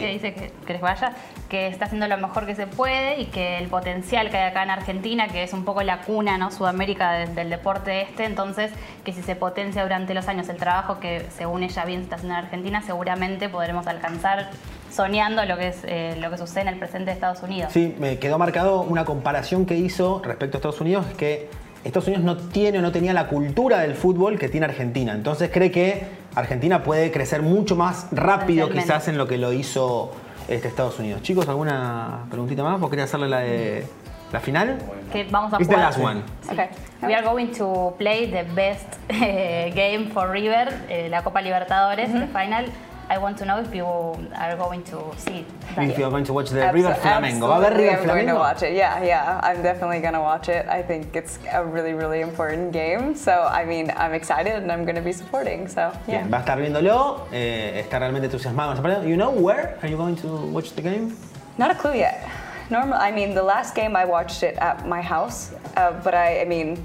Que 0.02 0.08
dice 0.08 0.34
que, 0.34 0.52
que 0.66 0.74
les 0.74 0.82
vaya, 0.82 1.14
que 1.50 1.68
está 1.68 1.86
haciendo 1.86 2.08
lo 2.08 2.18
mejor 2.18 2.46
que 2.46 2.56
se 2.56 2.66
puede 2.68 3.20
y 3.22 3.26
que 3.26 3.60
el 3.60 3.68
potencial 3.68 4.30
que 4.32 4.38
hay 4.38 4.50
acá 4.50 4.64
en 4.64 4.72
Argentina, 4.72 5.28
que 5.28 5.44
es 5.44 5.54
un 5.54 5.64
poco 5.66 5.84
la 5.84 6.00
cuna, 6.02 6.38
¿no? 6.38 6.50
Sudamérica 6.52 7.12
de- 7.14 7.28
del 7.28 7.50
deporte 7.50 8.02
este, 8.02 8.26
entonces 8.26 8.72
que 9.06 9.14
si 9.14 9.22
se 9.22 9.36
potencia 9.36 9.84
durante 9.84 10.14
los 10.14 10.28
años 10.28 10.50
el 10.50 10.58
trabajo 10.58 11.00
que 11.00 11.26
según 11.38 11.62
ella 11.64 11.86
bien 11.86 12.00
se 12.00 12.04
está 12.06 12.16
haciendo 12.16 12.38
en 12.40 12.46
Argentina, 12.46 12.82
seguramente 12.82 13.50
podremos 13.50 13.86
alcanzar 13.88 14.50
soñando 14.92 15.44
lo 15.46 15.58
que 15.58 15.68
es 15.68 15.80
eh, 15.84 16.16
lo 16.20 16.32
que 16.32 16.38
sucede 16.38 16.62
en 16.62 16.68
el 16.70 16.80
presente 16.80 17.06
de 17.06 17.12
Estados 17.12 17.44
Unidos. 17.44 17.72
Sí, 17.74 17.94
me 18.00 18.18
quedó 18.20 18.38
marcado 18.40 18.82
una 18.82 19.06
comparación 19.06 19.66
que 19.66 19.76
hizo 19.76 20.22
respecto 20.24 20.56
a 20.56 20.60
Estados 20.60 20.82
Unidos, 20.82 21.06
es 21.12 21.16
que 21.18 21.50
Estados 21.84 22.08
Unidos 22.08 22.24
no 22.26 22.38
tiene 22.38 22.80
o 22.80 22.82
no 22.82 22.92
tenía 22.92 23.14
la 23.14 23.28
cultura 23.28 23.80
del 23.80 23.96
fútbol 23.96 24.38
que 24.38 24.50
tiene 24.50 24.66
Argentina. 24.66 25.14
Entonces 25.14 25.50
cree 25.54 25.72
que 25.72 26.06
Argentina 26.36 26.84
puede 26.84 27.12
crecer 27.12 27.42
mucho 27.42 27.76
más 27.76 28.08
rápido 28.12 28.70
quizás 28.70 29.08
en 29.08 29.18
lo 29.18 29.28
que 29.28 29.38
lo 29.38 29.54
hizo 29.54 30.12
este, 30.48 30.68
Estados 30.68 31.00
Unidos. 31.00 31.22
Chicos, 31.22 31.48
¿alguna 31.48 32.26
preguntita 32.30 32.64
más? 32.64 32.80
¿Vos 32.80 32.90
querías 32.90 33.10
hacerle 33.10 33.30
la 33.30 33.40
de 33.40 33.86
la 34.32 34.40
final? 34.40 34.78
Que 35.12 35.24
vamos 35.32 35.54
a 35.54 35.58
It's 35.58 35.68
the 35.68 35.76
jugar. 35.76 35.90
last 35.90 36.00
one. 36.00 36.22
Okay. 36.52 36.70
We 37.02 37.14
are 37.14 37.24
going 37.26 37.48
to 37.54 37.94
play 37.98 38.28
the 38.30 38.44
best 38.54 38.88
eh, 39.10 39.72
game 39.76 40.10
for 40.12 40.30
River, 40.30 40.68
eh, 40.90 41.08
la 41.10 41.24
Copa 41.24 41.42
Libertadores, 41.42 42.12
the 42.12 42.28
final. 42.28 42.66
I 43.10 43.18
want 43.18 43.38
to 43.38 43.46
know 43.46 43.60
if 43.60 43.74
you 43.74 43.86
are 43.86 44.58
going 44.58 44.84
to 44.84 45.14
see 45.18 45.40
it. 45.40 45.46
If 45.78 45.98
you're 45.98 46.10
going 46.10 46.26
to 46.26 46.34
watch 46.34 46.50
the 46.50 46.60
Abso- 46.60 46.74
River 46.74 46.94
Flamengo. 46.96 47.48
¿Va 47.48 47.56
a 47.56 47.62
haber 47.62 47.68
absolutely, 47.68 47.84
River 47.86 48.02
I'm 48.02 48.08
going 48.08 48.28
to 48.28 48.36
watch 48.36 48.64
it. 48.64 48.74
Yeah, 48.76 49.02
yeah. 49.04 49.40
I'm 49.42 49.64
definitely 49.64 50.02
going 50.02 50.14
to 50.14 50.20
watch 50.20 50.50
it. 50.50 50.68
I 50.68 50.82
think 50.82 51.16
it's 51.16 51.40
a 51.54 51.64
really, 51.64 51.94
really 51.94 52.20
important 52.20 52.74
game. 52.74 53.16
So, 53.16 53.32
I 53.32 53.64
mean, 53.64 53.92
I'm 53.96 54.14
excited 54.14 54.54
and 54.62 54.72
I'm 54.72 54.84
going 54.84 54.96
to 54.96 55.02
be 55.02 55.14
supporting. 55.14 55.70
So, 55.70 55.92
yeah. 56.08 56.24
Bien, 56.24 56.30
va 56.32 56.38
a 56.38 56.42
estar 56.42 56.58
viéndolo, 56.60 57.28
eh, 57.32 57.80
está 57.80 58.00
realmente 58.00 58.26
entusiasmado. 58.26 58.76
con 58.76 58.78
ese 58.78 58.82
partido. 58.84 59.08
You 59.08 59.16
know 59.16 59.32
where 59.32 59.78
are 59.82 59.88
you 59.88 59.96
going 59.96 60.18
to 60.18 60.28
watch 60.52 60.72
the 60.74 60.82
game? 60.82 61.16
Not 61.58 61.72
a 61.72 61.76
clue 61.76 61.96
yet. 61.96 62.28
Normal. 62.70 63.00
I 63.00 63.12
mean, 63.12 63.34
the 63.34 63.44
last 63.44 63.74
game 63.74 63.96
I 63.96 64.04
watched 64.04 64.44
it 64.44 64.58
at 64.58 64.86
my 64.86 65.02
house, 65.02 65.54
uh, 65.78 65.94
but 66.04 66.14
I, 66.14 66.42
I 66.42 66.46
mean, 66.46 66.78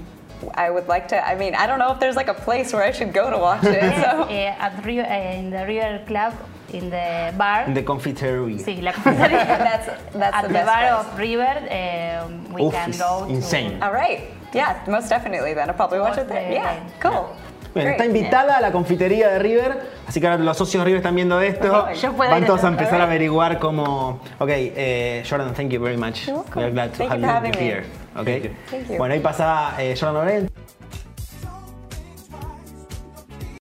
I 0.55 0.69
would 0.69 0.87
like 0.87 1.07
to. 1.09 1.17
I 1.27 1.35
mean, 1.35 1.55
I 1.55 1.65
don't 1.67 1.79
know 1.79 1.91
if 1.91 1.99
there's 1.99 2.15
like 2.15 2.27
a 2.29 2.33
place 2.33 2.73
where 2.73 2.83
I 2.83 2.91
should 2.91 3.13
go 3.13 3.29
to 3.29 3.37
watch 3.37 3.63
it. 3.63 3.81
So. 4.03 4.23
Eh, 4.29 4.53
at 4.59 4.83
River, 4.85 5.05
eh, 5.07 5.39
in 5.39 5.49
the 5.51 5.65
River 5.65 6.01
Club, 6.07 6.33
in 6.71 6.89
the 6.89 7.33
bar. 7.37 7.63
In 7.67 7.73
the 7.73 7.83
confiteria. 7.83 8.57
Sí, 8.59 8.81
la 8.81 8.91
cafetería. 8.93 9.45
That's 9.69 9.87
that's 10.13 10.35
At 10.35 10.41
the 10.43 10.47
the 10.47 10.53
best 10.53 10.65
bar 10.67 10.81
place. 10.81 11.13
of 11.13 11.19
River, 11.19 11.55
eh, 11.69 12.21
we 12.53 12.61
Uf, 12.63 12.73
can 12.73 12.91
go 12.91 13.25
to. 13.27 13.33
insane. 13.33 13.81
All 13.81 13.91
right. 13.93 14.21
Yeah, 14.53 14.83
most 14.87 15.09
definitely. 15.09 15.53
Then 15.53 15.69
I'll 15.69 15.75
probably 15.75 15.99
watch 15.99 16.17
it 16.17 16.27
there. 16.27 16.41
Okay, 16.45 16.53
Yeah. 16.53 16.79
Cool. 16.99 17.25
Bien, 17.73 17.87
Great. 17.87 17.99
está 18.01 18.05
invitada 18.05 18.57
a 18.57 18.61
la 18.61 18.71
confitería 18.71 19.29
de 19.29 19.39
River, 19.39 19.81
así 20.07 20.21
que 20.21 20.27
ahora 20.27 20.43
los 20.43 20.55
socios 20.55 20.81
de 20.83 20.85
River 20.85 20.97
están 20.99 21.15
viendo 21.15 21.41
esto. 21.41 21.91
Yo 21.93 22.13
puedo 22.13 22.29
Van 22.29 22.45
todos 22.45 22.63
a 22.63 22.67
empezar 22.67 23.01
a 23.01 23.05
averiguar 23.05 23.57
cómo. 23.57 24.19
Ok, 24.37 24.49
eh, 24.51 25.23
Jordan, 25.27 25.55
thank 25.55 25.71
you 25.71 25.81
very 25.81 25.97
much. 25.97 26.27
We 26.55 26.61
are 26.61 26.69
glad 26.71 26.91
to 26.91 26.97
Thank 26.99 27.09
have 27.13 27.19
you 27.21 27.27
having 27.27 27.51
me. 27.59 28.02
Okay. 28.15 28.51
Thank 28.69 28.89
you. 28.89 28.97
Bueno, 28.97 29.13
ahí 29.15 29.19
pasa 29.19 29.75
eh, 29.79 29.95
Jordan 29.99 30.13
Lorenz. 30.13 30.52